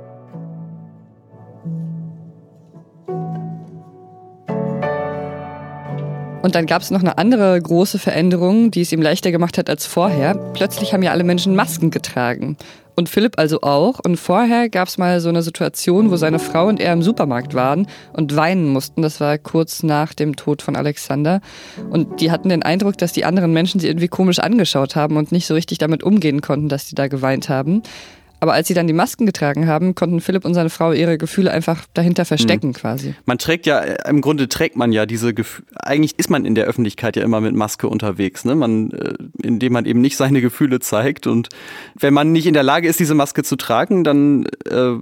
Und 6.42 6.54
dann 6.54 6.66
gab 6.66 6.80
es 6.80 6.90
noch 6.90 7.00
eine 7.00 7.18
andere 7.18 7.60
große 7.60 7.98
Veränderung, 7.98 8.70
die 8.70 8.80
es 8.80 8.92
ihm 8.92 9.02
leichter 9.02 9.30
gemacht 9.30 9.58
hat 9.58 9.68
als 9.68 9.86
vorher. 9.86 10.34
Plötzlich 10.54 10.94
haben 10.94 11.02
ja 11.02 11.10
alle 11.10 11.24
Menschen 11.24 11.54
Masken 11.54 11.90
getragen. 11.90 12.56
Und 12.96 13.08
Philipp 13.08 13.38
also 13.38 13.60
auch. 13.60 13.98
Und 14.04 14.16
vorher 14.16 14.68
gab 14.68 14.88
es 14.88 14.98
mal 14.98 15.20
so 15.20 15.28
eine 15.28 15.42
Situation, 15.42 16.10
wo 16.10 16.16
seine 16.16 16.38
Frau 16.38 16.66
und 16.66 16.80
er 16.80 16.92
im 16.92 17.02
Supermarkt 17.02 17.54
waren 17.54 17.86
und 18.12 18.36
weinen 18.36 18.68
mussten. 18.68 19.02
Das 19.02 19.20
war 19.20 19.38
kurz 19.38 19.82
nach 19.82 20.14
dem 20.14 20.36
Tod 20.36 20.62
von 20.62 20.76
Alexander. 20.76 21.40
Und 21.90 22.20
die 22.20 22.30
hatten 22.30 22.48
den 22.48 22.62
Eindruck, 22.62 22.98
dass 22.98 23.12
die 23.12 23.24
anderen 23.24 23.52
Menschen 23.52 23.80
sie 23.80 23.86
irgendwie 23.86 24.08
komisch 24.08 24.38
angeschaut 24.38 24.96
haben 24.96 25.16
und 25.16 25.32
nicht 25.32 25.46
so 25.46 25.54
richtig 25.54 25.78
damit 25.78 26.02
umgehen 26.02 26.40
konnten, 26.40 26.68
dass 26.68 26.88
sie 26.88 26.94
da 26.94 27.08
geweint 27.08 27.48
haben. 27.48 27.82
Aber 28.40 28.54
als 28.54 28.68
sie 28.68 28.74
dann 28.74 28.86
die 28.86 28.92
Masken 28.92 29.26
getragen 29.26 29.66
haben, 29.66 29.94
konnten 29.94 30.20
Philipp 30.20 30.44
und 30.44 30.54
seine 30.54 30.70
Frau 30.70 30.92
ihre 30.92 31.18
Gefühle 31.18 31.50
einfach 31.50 31.86
dahinter 31.92 32.24
verstecken 32.24 32.68
mhm. 32.68 32.72
quasi. 32.74 33.14
Man 33.26 33.38
trägt 33.38 33.66
ja, 33.66 33.80
im 33.80 34.22
Grunde 34.22 34.48
trägt 34.48 34.76
man 34.76 34.92
ja 34.92 35.06
diese 35.06 35.34
Gefühle, 35.34 35.66
eigentlich 35.76 36.18
ist 36.18 36.30
man 36.30 36.46
in 36.46 36.54
der 36.54 36.64
Öffentlichkeit 36.64 37.16
ja 37.16 37.22
immer 37.22 37.40
mit 37.40 37.54
Maske 37.54 37.88
unterwegs, 37.88 38.44
ne? 38.44 38.54
Man, 38.54 38.90
äh, 38.92 39.14
indem 39.42 39.74
man 39.74 39.84
eben 39.84 40.00
nicht 40.00 40.16
seine 40.16 40.40
Gefühle 40.40 40.80
zeigt. 40.80 41.26
Und 41.26 41.50
wenn 41.98 42.14
man 42.14 42.32
nicht 42.32 42.46
in 42.46 42.54
der 42.54 42.62
Lage 42.62 42.88
ist, 42.88 42.98
diese 42.98 43.14
Maske 43.14 43.42
zu 43.42 43.56
tragen, 43.56 44.04
dann 44.04 44.46
äh, 44.68 44.94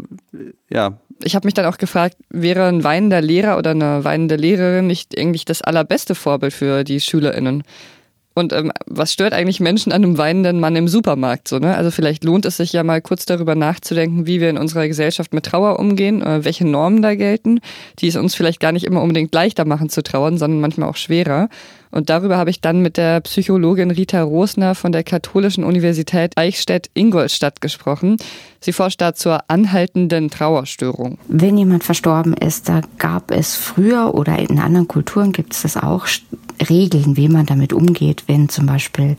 ja. 0.68 0.98
Ich 1.22 1.34
habe 1.34 1.46
mich 1.46 1.54
dann 1.54 1.66
auch 1.66 1.78
gefragt, 1.78 2.16
wäre 2.30 2.66
ein 2.66 2.84
weinender 2.84 3.20
Lehrer 3.20 3.58
oder 3.58 3.70
eine 3.70 4.04
weinende 4.04 4.36
Lehrerin 4.36 4.86
nicht 4.86 5.18
eigentlich 5.18 5.44
das 5.44 5.62
allerbeste 5.62 6.14
Vorbild 6.14 6.52
für 6.52 6.84
die 6.84 7.00
SchülerInnen? 7.00 7.62
Und 8.38 8.52
ähm, 8.52 8.72
was 8.86 9.12
stört 9.12 9.32
eigentlich 9.32 9.60
Menschen 9.60 9.92
an 9.92 10.04
einem 10.04 10.16
weinenden 10.16 10.60
Mann 10.60 10.76
im 10.76 10.88
Supermarkt? 10.88 11.48
So, 11.48 11.58
ne? 11.58 11.76
Also 11.76 11.90
vielleicht 11.90 12.24
lohnt 12.24 12.46
es 12.46 12.56
sich 12.56 12.72
ja 12.72 12.84
mal 12.84 13.00
kurz 13.00 13.26
darüber 13.26 13.54
nachzudenken, 13.54 14.26
wie 14.26 14.40
wir 14.40 14.48
in 14.48 14.58
unserer 14.58 14.86
Gesellschaft 14.86 15.34
mit 15.34 15.44
Trauer 15.44 15.78
umgehen, 15.78 16.22
äh, 16.22 16.44
welche 16.44 16.66
Normen 16.66 17.02
da 17.02 17.14
gelten, 17.14 17.60
die 17.98 18.06
es 18.06 18.16
uns 18.16 18.34
vielleicht 18.34 18.60
gar 18.60 18.72
nicht 18.72 18.84
immer 18.84 19.02
unbedingt 19.02 19.34
leichter 19.34 19.64
machen 19.64 19.88
zu 19.88 20.02
trauern, 20.02 20.38
sondern 20.38 20.60
manchmal 20.60 20.88
auch 20.88 20.96
schwerer. 20.96 21.48
Und 21.90 22.10
darüber 22.10 22.36
habe 22.36 22.50
ich 22.50 22.60
dann 22.60 22.82
mit 22.82 22.96
der 22.96 23.20
Psychologin 23.22 23.90
Rita 23.90 24.22
Rosner 24.22 24.74
von 24.74 24.92
der 24.92 25.04
Katholischen 25.04 25.64
Universität 25.64 26.36
Eichstätt-Ingolstadt 26.36 27.60
gesprochen. 27.60 28.18
Sie 28.60 28.72
forscht 28.72 29.00
da 29.00 29.14
zur 29.14 29.48
anhaltenden 29.48 30.30
Trauerstörung. 30.30 31.18
Wenn 31.28 31.56
jemand 31.56 31.84
verstorben 31.84 32.34
ist, 32.34 32.68
da 32.68 32.82
gab 32.98 33.30
es 33.30 33.56
früher 33.56 34.14
oder 34.14 34.38
in 34.38 34.58
anderen 34.58 34.86
Kulturen 34.88 35.32
gibt 35.32 35.54
es 35.54 35.62
das 35.62 35.76
auch, 35.76 36.06
Regeln, 36.68 37.16
wie 37.16 37.28
man 37.28 37.46
damit 37.46 37.72
umgeht, 37.72 38.24
wenn 38.26 38.48
zum 38.48 38.66
Beispiel 38.66 39.16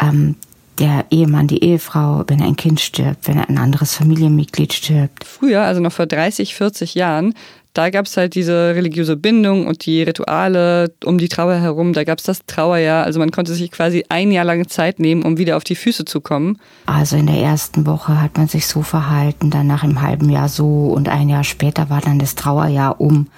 ähm, 0.00 0.36
der 0.78 1.04
Ehemann, 1.10 1.46
die 1.46 1.62
Ehefrau, 1.62 2.24
wenn 2.26 2.42
ein 2.42 2.56
Kind 2.56 2.80
stirbt, 2.80 3.28
wenn 3.28 3.38
ein 3.38 3.58
anderes 3.58 3.94
Familienmitglied 3.94 4.72
stirbt. 4.72 5.24
Früher, 5.24 5.62
also 5.62 5.80
noch 5.80 5.92
vor 5.92 6.06
30, 6.06 6.54
40 6.54 6.94
Jahren, 6.94 7.34
da 7.72 7.90
gab 7.90 8.06
es 8.06 8.16
halt 8.16 8.34
diese 8.34 8.74
religiöse 8.74 9.16
Bindung 9.16 9.68
und 9.68 9.86
die 9.86 10.02
Rituale 10.02 10.92
um 11.04 11.18
die 11.18 11.28
Trauer 11.28 11.54
herum. 11.54 11.92
Da 11.92 12.02
gab 12.02 12.18
es 12.18 12.24
das 12.24 12.44
Trauerjahr. 12.44 13.04
Also 13.04 13.20
man 13.20 13.30
konnte 13.30 13.54
sich 13.54 13.70
quasi 13.70 14.04
ein 14.08 14.32
Jahr 14.32 14.44
lang 14.44 14.66
Zeit 14.68 14.98
nehmen, 14.98 15.22
um 15.22 15.38
wieder 15.38 15.56
auf 15.56 15.62
die 15.62 15.76
Füße 15.76 16.04
zu 16.04 16.20
kommen. 16.20 16.58
Also 16.86 17.16
in 17.16 17.26
der 17.26 17.36
ersten 17.36 17.86
Woche 17.86 18.20
hat 18.20 18.36
man 18.36 18.48
sich 18.48 18.66
so 18.66 18.82
verhalten, 18.82 19.50
dann 19.50 19.68
nach 19.68 19.84
einem 19.84 20.02
halben 20.02 20.30
Jahr 20.30 20.48
so 20.48 20.88
und 20.88 21.08
ein 21.08 21.28
Jahr 21.28 21.44
später 21.44 21.90
war 21.90 22.00
dann 22.00 22.18
das 22.18 22.34
Trauerjahr 22.34 23.00
um. 23.00 23.28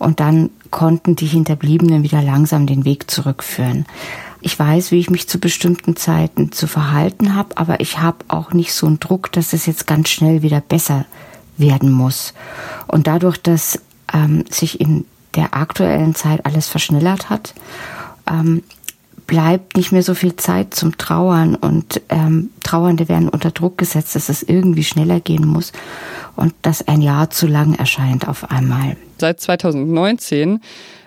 Und 0.00 0.18
dann 0.18 0.48
konnten 0.70 1.14
die 1.14 1.26
Hinterbliebenen 1.26 2.02
wieder 2.02 2.22
langsam 2.22 2.66
den 2.66 2.86
Weg 2.86 3.10
zurückführen. 3.10 3.84
Ich 4.40 4.58
weiß, 4.58 4.90
wie 4.90 4.98
ich 4.98 5.10
mich 5.10 5.28
zu 5.28 5.38
bestimmten 5.38 5.94
Zeiten 5.94 6.52
zu 6.52 6.66
verhalten 6.66 7.34
habe, 7.34 7.58
aber 7.58 7.80
ich 7.80 7.98
habe 7.98 8.24
auch 8.28 8.54
nicht 8.54 8.72
so 8.72 8.86
einen 8.86 8.98
Druck, 8.98 9.30
dass 9.30 9.52
es 9.52 9.66
jetzt 9.66 9.86
ganz 9.86 10.08
schnell 10.08 10.40
wieder 10.40 10.62
besser 10.62 11.04
werden 11.58 11.92
muss. 11.92 12.32
Und 12.86 13.06
dadurch, 13.06 13.36
dass 13.36 13.78
ähm, 14.12 14.46
sich 14.48 14.80
in 14.80 15.04
der 15.34 15.54
aktuellen 15.54 16.14
Zeit 16.14 16.46
alles 16.46 16.66
verschnellert 16.66 17.28
hat, 17.28 17.54
ähm, 18.26 18.62
bleibt 19.30 19.76
nicht 19.76 19.92
mehr 19.92 20.02
so 20.02 20.14
viel 20.14 20.34
Zeit 20.34 20.74
zum 20.74 20.98
Trauern 20.98 21.54
und 21.54 22.00
ähm, 22.08 22.50
Trauernde 22.64 23.08
werden 23.08 23.28
unter 23.28 23.52
Druck 23.52 23.78
gesetzt, 23.78 24.16
dass 24.16 24.28
es 24.28 24.42
irgendwie 24.42 24.82
schneller 24.82 25.20
gehen 25.20 25.46
muss 25.46 25.72
und 26.34 26.52
dass 26.62 26.88
ein 26.88 27.00
Jahr 27.00 27.30
zu 27.30 27.46
lang 27.46 27.74
erscheint 27.74 28.26
auf 28.26 28.50
einmal. 28.50 28.96
Seit 29.18 29.40
2019 29.40 30.60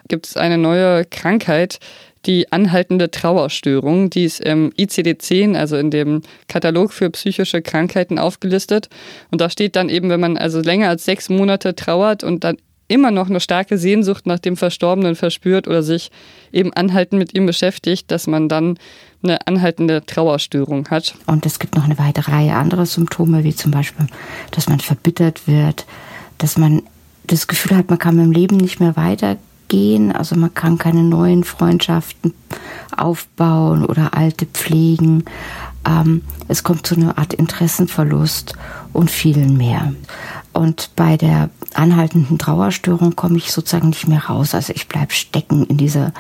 gibt 0.07 0.25
es 0.25 0.37
eine 0.37 0.57
neue 0.57 1.03
Krankheit, 1.03 1.79
die 2.25 2.49
anhaltende 2.49 3.11
Trauerstörung. 3.11 4.09
Die 4.09 4.23
ist 4.23 4.39
im 4.39 4.71
ICD-10, 4.77 5.57
also 5.57 5.75
in 5.75 5.91
dem 5.91 6.21
Katalog 6.47 6.93
für 6.93 7.09
psychische 7.09 7.61
Krankheiten 7.61 8.19
aufgelistet. 8.19 8.87
Und 9.31 9.41
da 9.41 9.49
steht 9.49 9.75
dann 9.75 9.89
eben, 9.89 10.07
wenn 10.07 10.21
man 10.21 10.37
also 10.37 10.61
länger 10.61 10.87
als 10.87 11.03
sechs 11.03 11.27
Monate 11.27 11.75
trauert 11.75 12.23
und 12.23 12.45
dann 12.45 12.55
immer 12.87 13.11
noch 13.11 13.29
eine 13.29 13.39
starke 13.39 13.77
Sehnsucht 13.77 14.25
nach 14.25 14.39
dem 14.39 14.57
Verstorbenen 14.57 15.15
verspürt 15.15 15.67
oder 15.67 15.83
sich 15.83 16.11
eben 16.51 16.73
anhaltend 16.73 17.19
mit 17.19 17.35
ihm 17.35 17.45
beschäftigt, 17.45 18.11
dass 18.11 18.27
man 18.27 18.49
dann 18.49 18.77
eine 19.23 19.47
anhaltende 19.47 20.05
Trauerstörung 20.05 20.89
hat. 20.89 21.15
Und 21.25 21.45
es 21.45 21.59
gibt 21.59 21.75
noch 21.75 21.85
eine 21.85 21.97
weitere 21.97 22.31
Reihe 22.31 22.55
anderer 22.55 22.85
Symptome, 22.85 23.43
wie 23.43 23.55
zum 23.55 23.71
Beispiel, 23.71 24.07
dass 24.51 24.67
man 24.67 24.79
verbittert 24.79 25.47
wird, 25.47 25.85
dass 26.37 26.57
man 26.57 26.83
das 27.25 27.47
Gefühl 27.47 27.77
hat, 27.77 27.89
man 27.89 27.99
kann 27.99 28.15
mit 28.15 28.25
dem 28.25 28.31
Leben 28.31 28.57
nicht 28.57 28.81
mehr 28.81 28.97
weitergehen, 28.97 30.11
also 30.11 30.35
man 30.35 30.53
kann 30.53 30.77
keine 30.77 31.03
neuen 31.03 31.45
Freundschaften 31.45 32.33
aufbauen 32.95 33.85
oder 33.85 34.13
alte 34.13 34.45
pflegen. 34.45 35.23
Ähm, 35.87 36.21
es 36.47 36.63
kommt 36.63 36.85
zu 36.85 36.95
einer 36.95 37.17
Art 37.17 37.33
Interessenverlust 37.33 38.53
und 38.91 39.09
vielen 39.09 39.57
mehr. 39.57 39.93
Und 40.53 40.91
bei 40.95 41.17
der 41.17 41.49
anhaltenden 41.73 42.37
Trauerstörung 42.37 43.15
komme 43.15 43.37
ich 43.37 43.51
sozusagen 43.51 43.89
nicht 43.89 44.07
mehr 44.07 44.25
raus. 44.25 44.53
Also 44.53 44.73
ich 44.73 44.87
bleibe 44.87 45.13
stecken 45.13 45.65
in 45.65 45.77
dieser 45.77 46.13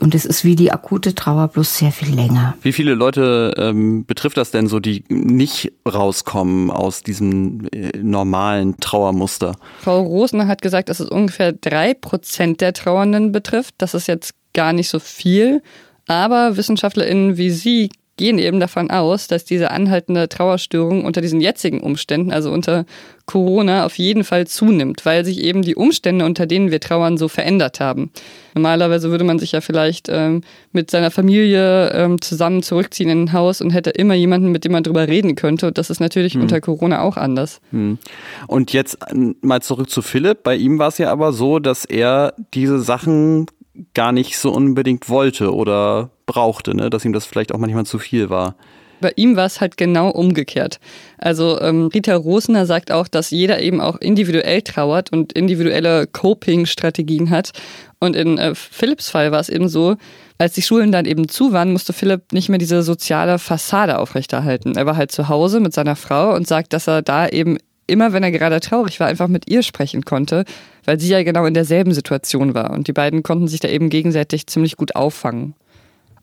und 0.00 0.14
es 0.14 0.24
ist 0.24 0.44
wie 0.44 0.56
die 0.56 0.72
akute 0.72 1.14
Trauer 1.14 1.48
bloß 1.48 1.78
sehr 1.78 1.92
viel 1.92 2.14
länger. 2.14 2.54
Wie 2.62 2.72
viele 2.72 2.94
Leute 2.94 3.54
ähm, 3.56 4.04
betrifft 4.04 4.36
das 4.36 4.50
denn 4.50 4.66
so, 4.66 4.80
die 4.80 5.04
nicht 5.08 5.72
rauskommen 5.90 6.70
aus 6.70 7.02
diesem 7.02 7.66
äh, 7.72 7.96
normalen 7.98 8.76
Trauermuster? 8.78 9.56
Frau 9.80 10.02
Rosner 10.02 10.46
hat 10.46 10.62
gesagt, 10.62 10.88
dass 10.88 11.00
es 11.00 11.08
ungefähr 11.08 11.52
drei 11.52 11.94
Prozent 11.94 12.60
der 12.60 12.72
Trauernden 12.72 13.32
betrifft. 13.32 13.74
Das 13.78 13.94
ist 13.94 14.06
jetzt 14.06 14.34
gar 14.52 14.72
nicht 14.72 14.88
so 14.88 14.98
viel. 14.98 15.62
Aber 16.06 16.56
WissenschaftlerInnen 16.56 17.36
wie 17.38 17.50
Sie 17.50 17.90
gehen 18.16 18.38
eben 18.38 18.60
davon 18.60 18.90
aus, 18.90 19.26
dass 19.26 19.44
diese 19.44 19.70
anhaltende 19.70 20.28
Trauerstörung 20.28 21.04
unter 21.04 21.20
diesen 21.20 21.40
jetzigen 21.40 21.80
Umständen, 21.80 22.32
also 22.32 22.52
unter 22.52 22.84
Corona, 23.26 23.86
auf 23.86 23.98
jeden 23.98 24.22
Fall 24.22 24.46
zunimmt, 24.46 25.04
weil 25.06 25.24
sich 25.24 25.42
eben 25.42 25.62
die 25.62 25.74
Umstände, 25.74 26.24
unter 26.24 26.46
denen 26.46 26.70
wir 26.70 26.78
trauern, 26.80 27.16
so 27.16 27.28
verändert 27.28 27.80
haben. 27.80 28.10
Normalerweise 28.54 29.10
würde 29.10 29.24
man 29.24 29.38
sich 29.38 29.52
ja 29.52 29.60
vielleicht 29.60 30.08
ähm, 30.10 30.42
mit 30.72 30.90
seiner 30.90 31.10
Familie 31.10 31.90
ähm, 31.90 32.20
zusammen 32.20 32.62
zurückziehen 32.62 33.10
in 33.10 33.24
ein 33.24 33.32
Haus 33.32 33.60
und 33.60 33.70
hätte 33.70 33.90
immer 33.90 34.14
jemanden, 34.14 34.52
mit 34.52 34.64
dem 34.64 34.72
man 34.72 34.82
drüber 34.82 35.08
reden 35.08 35.34
könnte. 35.34 35.68
Und 35.68 35.78
das 35.78 35.90
ist 35.90 36.00
natürlich 36.00 36.34
hm. 36.34 36.42
unter 36.42 36.60
Corona 36.60 37.00
auch 37.00 37.16
anders. 37.16 37.60
Hm. 37.70 37.98
Und 38.46 38.72
jetzt 38.72 38.98
äh, 39.10 39.34
mal 39.40 39.62
zurück 39.62 39.90
zu 39.90 40.02
Philipp. 40.02 40.42
Bei 40.44 40.54
ihm 40.54 40.78
war 40.78 40.88
es 40.88 40.98
ja 40.98 41.10
aber 41.10 41.32
so, 41.32 41.58
dass 41.58 41.84
er 41.84 42.34
diese 42.52 42.78
Sachen 42.78 43.46
gar 43.94 44.12
nicht 44.12 44.38
so 44.38 44.52
unbedingt 44.52 45.08
wollte 45.08 45.54
oder 45.54 46.10
brauchte, 46.26 46.76
ne? 46.76 46.90
dass 46.90 47.04
ihm 47.04 47.12
das 47.12 47.26
vielleicht 47.26 47.52
auch 47.52 47.58
manchmal 47.58 47.86
zu 47.86 47.98
viel 47.98 48.30
war. 48.30 48.56
Bei 49.00 49.12
ihm 49.16 49.36
war 49.36 49.44
es 49.44 49.60
halt 49.60 49.76
genau 49.76 50.08
umgekehrt. 50.08 50.78
Also 51.18 51.60
ähm, 51.60 51.88
Rita 51.88 52.14
Rosner 52.14 52.64
sagt 52.64 52.90
auch, 52.90 53.08
dass 53.08 53.30
jeder 53.30 53.60
eben 53.60 53.80
auch 53.80 53.96
individuell 53.96 54.62
trauert 54.62 55.12
und 55.12 55.32
individuelle 55.32 56.06
Coping-Strategien 56.06 57.30
hat. 57.30 57.50
Und 57.98 58.16
in 58.16 58.38
äh, 58.38 58.54
Philipps 58.54 59.10
Fall 59.10 59.32
war 59.32 59.40
es 59.40 59.48
eben 59.48 59.68
so, 59.68 59.96
als 60.38 60.54
die 60.54 60.62
Schulen 60.62 60.90
dann 60.90 61.04
eben 61.04 61.28
zu 61.28 61.52
waren, 61.52 61.72
musste 61.72 61.92
Philipp 61.92 62.32
nicht 62.32 62.48
mehr 62.48 62.58
diese 62.58 62.82
soziale 62.82 63.38
Fassade 63.38 63.98
aufrechterhalten. 63.98 64.76
Er 64.76 64.86
war 64.86 64.96
halt 64.96 65.12
zu 65.12 65.28
Hause 65.28 65.60
mit 65.60 65.74
seiner 65.74 65.96
Frau 65.96 66.34
und 66.34 66.46
sagt, 66.46 66.72
dass 66.72 66.88
er 66.88 67.02
da 67.02 67.28
eben 67.28 67.58
immer, 67.86 68.12
wenn 68.12 68.22
er 68.22 68.30
gerade 68.30 68.60
traurig 68.60 69.00
war, 69.00 69.06
einfach 69.06 69.28
mit 69.28 69.50
ihr 69.50 69.62
sprechen 69.62 70.04
konnte, 70.04 70.44
weil 70.84 71.00
sie 71.00 71.08
ja 71.08 71.22
genau 71.22 71.46
in 71.46 71.54
derselben 71.54 71.92
Situation 71.92 72.54
war. 72.54 72.70
Und 72.70 72.88
die 72.88 72.92
beiden 72.92 73.22
konnten 73.22 73.48
sich 73.48 73.60
da 73.60 73.68
eben 73.68 73.90
gegenseitig 73.90 74.46
ziemlich 74.46 74.76
gut 74.76 74.96
auffangen. 74.96 75.54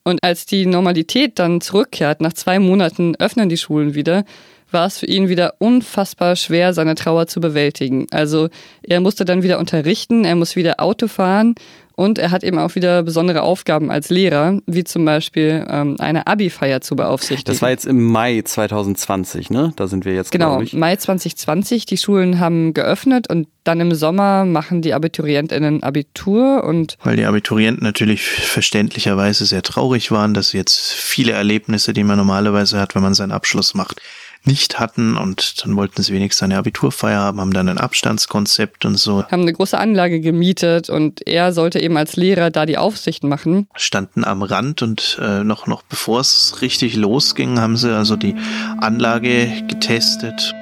Und 0.04 0.24
als 0.24 0.46
die 0.46 0.66
Normalität 0.66 1.38
dann 1.38 1.62
zurückkehrt, 1.62 2.22
nach 2.22 2.34
zwei 2.34 2.60
Monaten 2.60 3.16
öffnen 3.18 3.50
die 3.50 3.58
Schulen 3.58 3.94
wieder, 3.94 4.26
war 4.72 4.88
es 4.88 5.00
für 5.00 5.06
ihn 5.06 5.30
wieder 5.30 5.56
unfassbar 5.60 6.36
schwer, 6.36 6.74
seine 6.74 6.96
Trauer 6.96 7.28
zu 7.28 7.42
bewältigen. 7.42 8.08
Also 8.12 8.50
er 8.82 9.02
musste 9.02 9.26
dann 9.26 9.44
wieder 9.44 9.60
unterrichten, 9.60 10.26
er 10.26 10.36
muss 10.36 10.56
wieder 10.56 10.80
Auto 10.80 11.08
fahren 11.08 11.56
und 11.96 12.18
er 12.18 12.32
hat 12.32 12.44
eben 12.44 12.58
auch 12.60 12.76
wieder 12.76 13.04
besondere 13.04 13.42
Aufgaben 13.42 13.92
als 13.92 14.10
Lehrer, 14.10 14.60
wie 14.66 14.84
zum 14.84 15.06
Beispiel 15.06 15.66
ähm, 15.70 15.96
eine 16.00 16.28
Abi-Feier 16.28 16.82
zu 16.82 16.96
beaufsichtigen. 16.96 17.52
Das 17.52 17.62
war 17.62 17.70
jetzt 17.70 17.86
im 17.86 18.04
Mai 18.04 18.42
2020, 18.42 19.50
ne? 19.50 19.74
Da 19.76 19.88
sind 19.88 20.06
wir 20.06 20.14
jetzt, 20.14 20.32
Genau, 20.32 20.62
Mai 20.74 20.96
2020. 20.96 21.86
Die 21.86 21.98
Schulen 21.98 22.40
haben 22.40 22.74
geöffnet 22.74 23.30
und 23.30 23.48
dann 23.64 23.80
im 23.80 23.94
Sommer 23.94 24.46
machen 24.46 24.82
die 24.82 24.94
AbiturientInnen 24.94 25.84
Abitur 25.84 26.64
und. 26.64 26.98
Weil 27.04 27.16
die 27.16 27.26
Abiturienten 27.26 27.84
natürlich 27.84 28.24
verständlicherweise 28.24 29.46
sehr 29.46 29.62
traurig 29.62 30.12
waren, 30.12 30.34
dass 30.34 30.54
jetzt 30.54 30.94
viele 30.94 31.34
Erlebnisse, 31.34 31.94
die 31.94 32.04
man 32.04 32.18
normalerweise 32.18 32.80
hat, 32.80 32.96
wenn 32.96 33.04
man 33.04 33.14
seinen 33.14 33.32
Abschluss 33.32 33.74
macht, 33.74 34.02
nicht 34.44 34.80
hatten 34.80 35.18
und 35.18 35.64
dann 35.64 35.76
wollten 35.76 36.02
sie 36.02 36.14
wenigstens 36.14 36.44
eine 36.44 36.58
Abiturfeier 36.58 37.20
haben, 37.20 37.40
haben 37.40 37.54
dann 37.54 37.70
ein 37.70 37.78
Abstandskonzept 37.78 38.86
und 38.86 38.98
so. 38.98 39.24
Haben 39.26 39.44
eine 39.44 39.54
große 39.54 39.78
Anlage 39.78 40.20
gemietet 40.20 40.90
und 40.90 41.28
er 41.28 41.54
sollte 41.54 41.80
eben 41.80 41.96
als 41.98 42.16
Lehrer 42.16 42.50
da 42.50 42.66
die 42.66 42.78
Aufsicht 42.78 43.24
machen. 43.24 43.68
Standen 43.76 44.24
am 44.24 44.42
Rand 44.42 44.82
und 44.82 45.20
äh, 45.22 45.44
noch, 45.44 45.68
noch 45.68 45.84
bevor 45.84 46.22
es 46.22 46.62
richtig 46.62 46.96
losging, 46.96 47.60
haben 47.60 47.78
sie 47.78 47.96
also 47.96 48.16
die 48.16 48.36
Anlage 48.80 49.64
getestet 49.68 50.56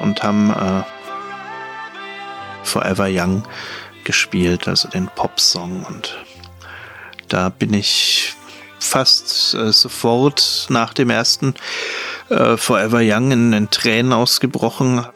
und 0.00 0.22
haben 0.22 0.50
äh, 0.50 0.82
Forever 2.62 3.08
Young 3.10 3.42
gespielt, 4.04 4.68
also 4.68 4.88
den 4.88 5.08
Popsong 5.08 5.84
und 5.84 6.16
da 7.28 7.48
bin 7.48 7.72
ich 7.74 8.34
fast 8.82 9.54
äh, 9.54 9.72
sofort 9.72 10.66
nach 10.68 10.94
dem 10.94 11.10
ersten 11.10 11.54
äh, 12.28 12.56
Forever 12.56 13.00
Young 13.02 13.30
in, 13.30 13.52
in 13.52 13.70
Tränen 13.70 14.12
ausgebrochen. 14.12 15.06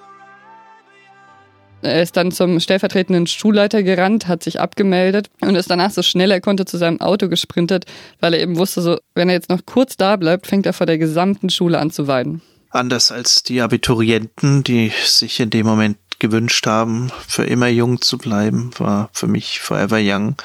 Er 1.83 2.03
ist 2.03 2.17
dann 2.17 2.33
zum 2.33 2.59
stellvertretenden 2.59 3.27
Schulleiter 3.27 3.83
gerannt, 3.83 4.27
hat 4.27 4.43
sich 4.43 4.61
abgemeldet 4.61 5.29
und 5.41 5.55
ist 5.55 5.71
danach 5.71 5.91
so 5.91 6.03
schnell 6.03 6.31
er 6.31 6.41
konnte 6.41 6.65
zu 6.65 6.79
seinem 6.79 7.01
Auto 7.01 7.29
gesprintet, 7.29 7.85
weil 8.21 8.35
er 8.35 8.41
eben 8.41 8.57
wusste, 8.57 8.81
so, 8.81 8.99
wenn 9.15 9.29
er 9.29 9.35
jetzt 9.35 9.51
noch 9.51 9.65
kurz 9.67 9.97
da 9.97 10.17
bleibt, 10.17 10.47
fängt 10.47 10.67
er 10.67 10.73
vor 10.73 10.87
der 10.87 10.99
gesamten 10.99 11.51
Schule 11.51 11.79
an 11.79 11.91
zu 11.91 12.07
weinen. 12.09 12.43
Anders 12.71 13.13
als 13.13 13.43
die 13.43 13.61
Abiturienten, 13.61 14.65
die 14.65 14.91
sich 15.05 15.39
in 15.39 15.51
dem 15.51 15.67
Moment 15.67 15.99
gewünscht 16.19 16.67
haben, 16.67 17.13
für 17.29 17.45
immer 17.45 17.69
jung 17.69 18.01
zu 18.01 18.19
bleiben, 18.19 18.71
war 18.79 19.11
für 19.13 19.27
mich 19.27 19.61
Forever 19.61 19.99
Young 20.01 20.37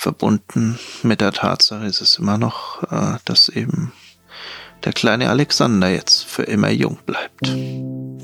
verbunden 0.00 0.78
mit 1.02 1.20
der 1.20 1.30
Tatsache, 1.30 1.84
ist 1.84 2.00
es 2.00 2.16
immer 2.16 2.38
noch, 2.38 2.82
äh, 2.84 3.18
dass 3.26 3.50
eben 3.50 3.92
der 4.82 4.94
kleine 4.94 5.28
Alexander 5.28 5.90
jetzt 5.90 6.24
für 6.24 6.44
immer 6.44 6.70
jung 6.70 6.96
bleibt. 7.04 7.46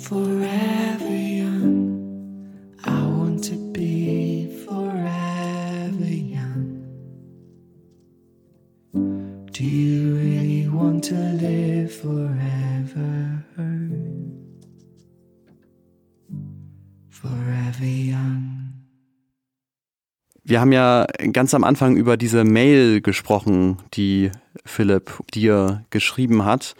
Forever 0.00 1.10
young, 1.10 2.48
I 2.82 3.02
want 3.04 3.44
to 3.44 3.56
be 3.74 4.48
forever 4.64 6.08
young. 6.08 6.82
Do 9.52 9.62
you 9.62 10.16
really 10.16 10.66
want 10.72 11.04
to 11.10 11.14
live 11.14 11.92
forever? 11.92 12.75
Wir 20.56 20.62
haben 20.62 20.72
ja 20.72 21.06
ganz 21.34 21.52
am 21.52 21.64
Anfang 21.64 21.96
über 21.96 22.16
diese 22.16 22.42
Mail 22.42 23.02
gesprochen, 23.02 23.76
die 23.92 24.30
Philipp 24.64 25.12
dir 25.34 25.84
geschrieben 25.90 26.46
hat. 26.46 26.76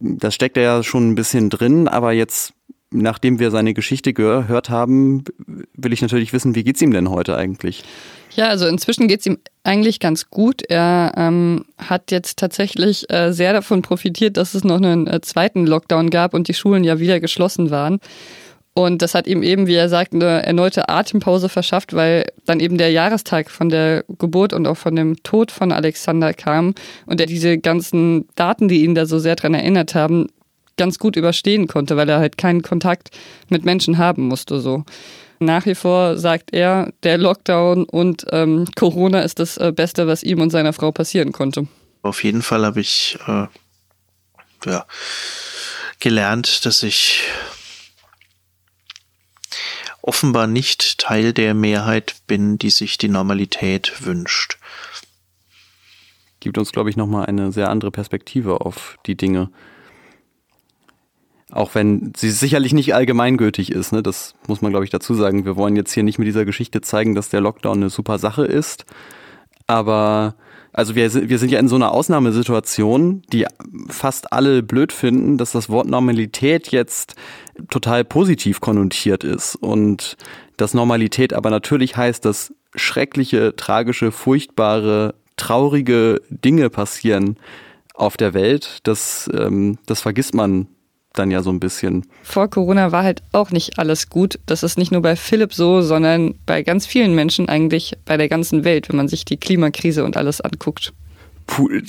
Das 0.00 0.34
steckt 0.34 0.58
ja 0.58 0.82
schon 0.82 1.08
ein 1.08 1.14
bisschen 1.14 1.48
drin, 1.48 1.88
aber 1.88 2.12
jetzt, 2.12 2.52
nachdem 2.90 3.38
wir 3.38 3.50
seine 3.50 3.72
Geschichte 3.72 4.12
gehört 4.12 4.68
haben, 4.68 5.24
will 5.72 5.94
ich 5.94 6.02
natürlich 6.02 6.34
wissen, 6.34 6.54
wie 6.54 6.62
geht's 6.62 6.82
ihm 6.82 6.90
denn 6.90 7.08
heute 7.08 7.38
eigentlich? 7.38 7.84
Ja, 8.32 8.48
also 8.48 8.66
inzwischen 8.66 9.08
geht's 9.08 9.24
ihm 9.24 9.38
eigentlich 9.62 9.98
ganz 9.98 10.28
gut. 10.28 10.60
Er 10.68 11.14
ähm, 11.16 11.64
hat 11.78 12.10
jetzt 12.10 12.38
tatsächlich 12.38 13.10
äh, 13.10 13.32
sehr 13.32 13.54
davon 13.54 13.80
profitiert, 13.80 14.36
dass 14.36 14.52
es 14.52 14.62
noch 14.62 14.76
einen 14.76 15.06
äh, 15.06 15.22
zweiten 15.22 15.66
Lockdown 15.66 16.10
gab 16.10 16.34
und 16.34 16.48
die 16.48 16.54
Schulen 16.54 16.84
ja 16.84 16.98
wieder 16.98 17.18
geschlossen 17.18 17.70
waren. 17.70 17.98
Und 18.76 19.02
das 19.02 19.14
hat 19.14 19.28
ihm 19.28 19.44
eben, 19.44 19.68
wie 19.68 19.76
er 19.76 19.88
sagt, 19.88 20.14
eine 20.14 20.44
erneute 20.44 20.88
Atempause 20.88 21.48
verschafft, 21.48 21.94
weil 21.94 22.26
dann 22.44 22.58
eben 22.58 22.76
der 22.76 22.90
Jahrestag 22.90 23.48
von 23.48 23.68
der 23.68 24.04
Geburt 24.18 24.52
und 24.52 24.66
auch 24.66 24.76
von 24.76 24.96
dem 24.96 25.22
Tod 25.22 25.52
von 25.52 25.70
Alexander 25.70 26.34
kam 26.34 26.74
und 27.06 27.20
er 27.20 27.26
diese 27.26 27.56
ganzen 27.56 28.26
Daten, 28.34 28.66
die 28.66 28.82
ihn 28.82 28.96
da 28.96 29.06
so 29.06 29.20
sehr 29.20 29.36
dran 29.36 29.54
erinnert 29.54 29.94
haben, 29.94 30.26
ganz 30.76 30.98
gut 30.98 31.14
überstehen 31.14 31.68
konnte, 31.68 31.96
weil 31.96 32.08
er 32.08 32.18
halt 32.18 32.36
keinen 32.36 32.62
Kontakt 32.62 33.10
mit 33.48 33.64
Menschen 33.64 33.96
haben 33.96 34.26
musste 34.26 34.60
so. 34.60 34.84
Nach 35.38 35.66
wie 35.66 35.76
vor 35.76 36.18
sagt 36.18 36.52
er, 36.52 36.92
der 37.04 37.18
Lockdown 37.18 37.84
und 37.84 38.26
ähm, 38.32 38.66
Corona 38.74 39.20
ist 39.20 39.38
das 39.38 39.56
äh, 39.56 39.72
Beste, 39.72 40.08
was 40.08 40.24
ihm 40.24 40.40
und 40.40 40.50
seiner 40.50 40.72
Frau 40.72 40.90
passieren 40.90 41.30
konnte. 41.30 41.68
Auf 42.02 42.24
jeden 42.24 42.42
Fall 42.42 42.64
habe 42.64 42.80
ich 42.80 43.18
äh, 43.28 43.46
ja, 44.66 44.86
gelernt, 46.00 46.66
dass 46.66 46.82
ich 46.82 47.22
offenbar 50.06 50.46
nicht 50.46 50.98
Teil 50.98 51.32
der 51.32 51.54
Mehrheit 51.54 52.16
bin, 52.26 52.58
die 52.58 52.70
sich 52.70 52.98
die 52.98 53.08
Normalität 53.08 54.04
wünscht. 54.04 54.58
Gibt 56.40 56.58
uns, 56.58 56.72
glaube 56.72 56.90
ich, 56.90 56.96
nochmal 56.96 57.26
eine 57.26 57.52
sehr 57.52 57.70
andere 57.70 57.90
Perspektive 57.90 58.60
auf 58.60 58.98
die 59.06 59.16
Dinge. 59.16 59.50
Auch 61.50 61.74
wenn 61.74 62.12
sie 62.16 62.30
sicherlich 62.30 62.74
nicht 62.74 62.94
allgemeingültig 62.94 63.72
ist, 63.72 63.92
ne? 63.92 64.02
das 64.02 64.34
muss 64.46 64.60
man, 64.60 64.72
glaube 64.72 64.84
ich, 64.84 64.90
dazu 64.90 65.14
sagen. 65.14 65.46
Wir 65.46 65.56
wollen 65.56 65.76
jetzt 65.76 65.92
hier 65.92 66.02
nicht 66.02 66.18
mit 66.18 66.28
dieser 66.28 66.44
Geschichte 66.44 66.82
zeigen, 66.82 67.14
dass 67.14 67.30
der 67.30 67.40
Lockdown 67.40 67.78
eine 67.78 67.90
super 67.90 68.18
Sache 68.18 68.44
ist. 68.44 68.84
Aber 69.66 70.34
also 70.74 70.96
wir, 70.96 71.14
wir 71.28 71.38
sind 71.38 71.52
ja 71.52 71.60
in 71.60 71.68
so 71.68 71.76
einer 71.76 71.92
Ausnahmesituation, 71.92 73.22
die 73.32 73.46
fast 73.88 74.32
alle 74.32 74.62
blöd 74.64 74.92
finden, 74.92 75.38
dass 75.38 75.52
das 75.52 75.70
Wort 75.70 75.86
Normalität 75.86 76.72
jetzt 76.72 77.14
total 77.70 78.04
positiv 78.04 78.60
konnotiert 78.60 79.24
ist. 79.24 79.56
Und 79.56 80.16
dass 80.56 80.74
Normalität 80.74 81.32
aber 81.32 81.50
natürlich 81.50 81.96
heißt, 81.96 82.24
dass 82.24 82.52
schreckliche, 82.74 83.54
tragische, 83.56 84.12
furchtbare, 84.12 85.14
traurige 85.36 86.20
Dinge 86.28 86.70
passieren 86.70 87.36
auf 87.94 88.16
der 88.16 88.34
Welt. 88.34 88.78
Das, 88.82 89.30
ähm, 89.32 89.78
das 89.86 90.00
vergisst 90.00 90.34
man 90.34 90.68
dann 91.14 91.30
ja 91.30 91.42
so 91.42 91.50
ein 91.50 91.60
bisschen. 91.60 92.06
Vor 92.22 92.48
Corona 92.48 92.92
war 92.92 93.04
halt 93.04 93.22
auch 93.32 93.50
nicht 93.50 93.78
alles 93.78 94.10
gut. 94.10 94.38
Das 94.46 94.62
ist 94.62 94.76
nicht 94.76 94.90
nur 94.90 95.00
bei 95.00 95.16
Philipp 95.16 95.54
so, 95.54 95.80
sondern 95.80 96.34
bei 96.44 96.62
ganz 96.62 96.86
vielen 96.86 97.14
Menschen 97.14 97.48
eigentlich 97.48 97.96
bei 98.04 98.16
der 98.16 98.28
ganzen 98.28 98.64
Welt, 98.64 98.88
wenn 98.88 98.96
man 98.96 99.08
sich 99.08 99.24
die 99.24 99.36
Klimakrise 99.36 100.04
und 100.04 100.16
alles 100.16 100.40
anguckt. 100.40 100.92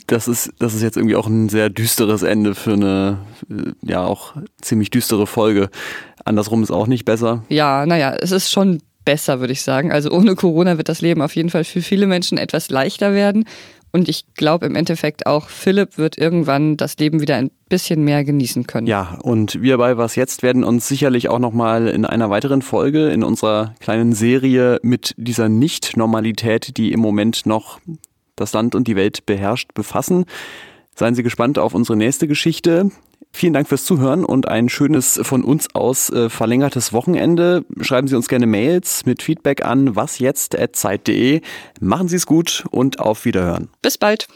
Das 0.07 0.27
ist, 0.27 0.51
das 0.59 0.73
ist 0.73 0.81
jetzt 0.81 0.97
irgendwie 0.97 1.15
auch 1.15 1.27
ein 1.27 1.49
sehr 1.49 1.69
düsteres 1.69 2.23
Ende 2.23 2.55
für 2.55 2.73
eine, 2.73 3.19
äh, 3.49 3.71
ja, 3.81 4.03
auch 4.03 4.33
ziemlich 4.61 4.89
düstere 4.89 5.27
Folge. 5.27 5.69
Andersrum 6.23 6.61
ist 6.61 6.71
auch 6.71 6.87
nicht 6.87 7.05
besser. 7.05 7.43
Ja, 7.49 7.85
naja, 7.85 8.15
es 8.19 8.31
ist 8.31 8.51
schon 8.51 8.81
besser, 9.05 9.39
würde 9.39 9.53
ich 9.53 9.61
sagen. 9.61 9.91
Also 9.91 10.11
ohne 10.11 10.35
Corona 10.35 10.77
wird 10.77 10.89
das 10.89 11.01
Leben 11.01 11.21
auf 11.21 11.35
jeden 11.35 11.49
Fall 11.49 11.63
für 11.63 11.81
viele 11.81 12.07
Menschen 12.07 12.37
etwas 12.37 12.69
leichter 12.69 13.13
werden. 13.13 13.45
Und 13.95 14.09
ich 14.09 14.25
glaube 14.33 14.65
im 14.65 14.75
Endeffekt 14.75 15.25
auch, 15.25 15.47
Philipp 15.47 15.97
wird 15.97 16.17
irgendwann 16.17 16.75
das 16.75 16.97
Leben 16.97 17.21
wieder 17.21 17.37
ein 17.37 17.49
bisschen 17.69 18.03
mehr 18.03 18.25
genießen 18.25 18.67
können. 18.67 18.87
Ja, 18.87 19.17
und 19.21 19.61
wir 19.61 19.77
bei 19.77 19.95
Was 19.95 20.17
Jetzt 20.17 20.43
werden 20.43 20.65
uns 20.65 20.89
sicherlich 20.89 21.29
auch 21.29 21.39
nochmal 21.39 21.87
in 21.87 22.03
einer 22.03 22.29
weiteren 22.29 22.61
Folge 22.61 23.07
in 23.07 23.23
unserer 23.23 23.73
kleinen 23.79 24.11
Serie 24.11 24.79
mit 24.83 25.13
dieser 25.15 25.47
Nicht-Normalität, 25.47 26.75
die 26.75 26.91
im 26.91 26.99
Moment 26.99 27.45
noch 27.45 27.79
das 28.35 28.53
Land 28.53 28.75
und 28.75 28.87
die 28.87 28.95
Welt 28.95 29.25
beherrscht, 29.25 29.73
befassen. 29.73 30.25
Seien 30.95 31.15
Sie 31.15 31.23
gespannt 31.23 31.59
auf 31.59 31.73
unsere 31.73 31.97
nächste 31.97 32.27
Geschichte. 32.27 32.89
Vielen 33.31 33.51
Dank 33.51 33.67
fürs 33.67 33.83
Zuhören 33.83 34.23
und 34.23 34.47
ein 34.47 34.69
schönes 34.69 35.19
von 35.23 35.43
uns 35.43 35.75
aus 35.75 36.09
äh, 36.09 36.29
verlängertes 36.29 36.93
Wochenende. 36.93 37.65
Schreiben 37.81 38.07
Sie 38.07 38.15
uns 38.15 38.29
gerne 38.29 38.47
Mails 38.47 39.05
mit 39.05 39.21
Feedback 39.21 39.65
an 39.65 39.97
wasjetzt.zeit.de. 39.97 41.41
Machen 41.81 42.07
Sie 42.07 42.15
es 42.15 42.25
gut 42.25 42.63
und 42.71 42.99
auf 42.99 43.25
Wiederhören. 43.25 43.67
Bis 43.81 43.97
bald. 43.97 44.29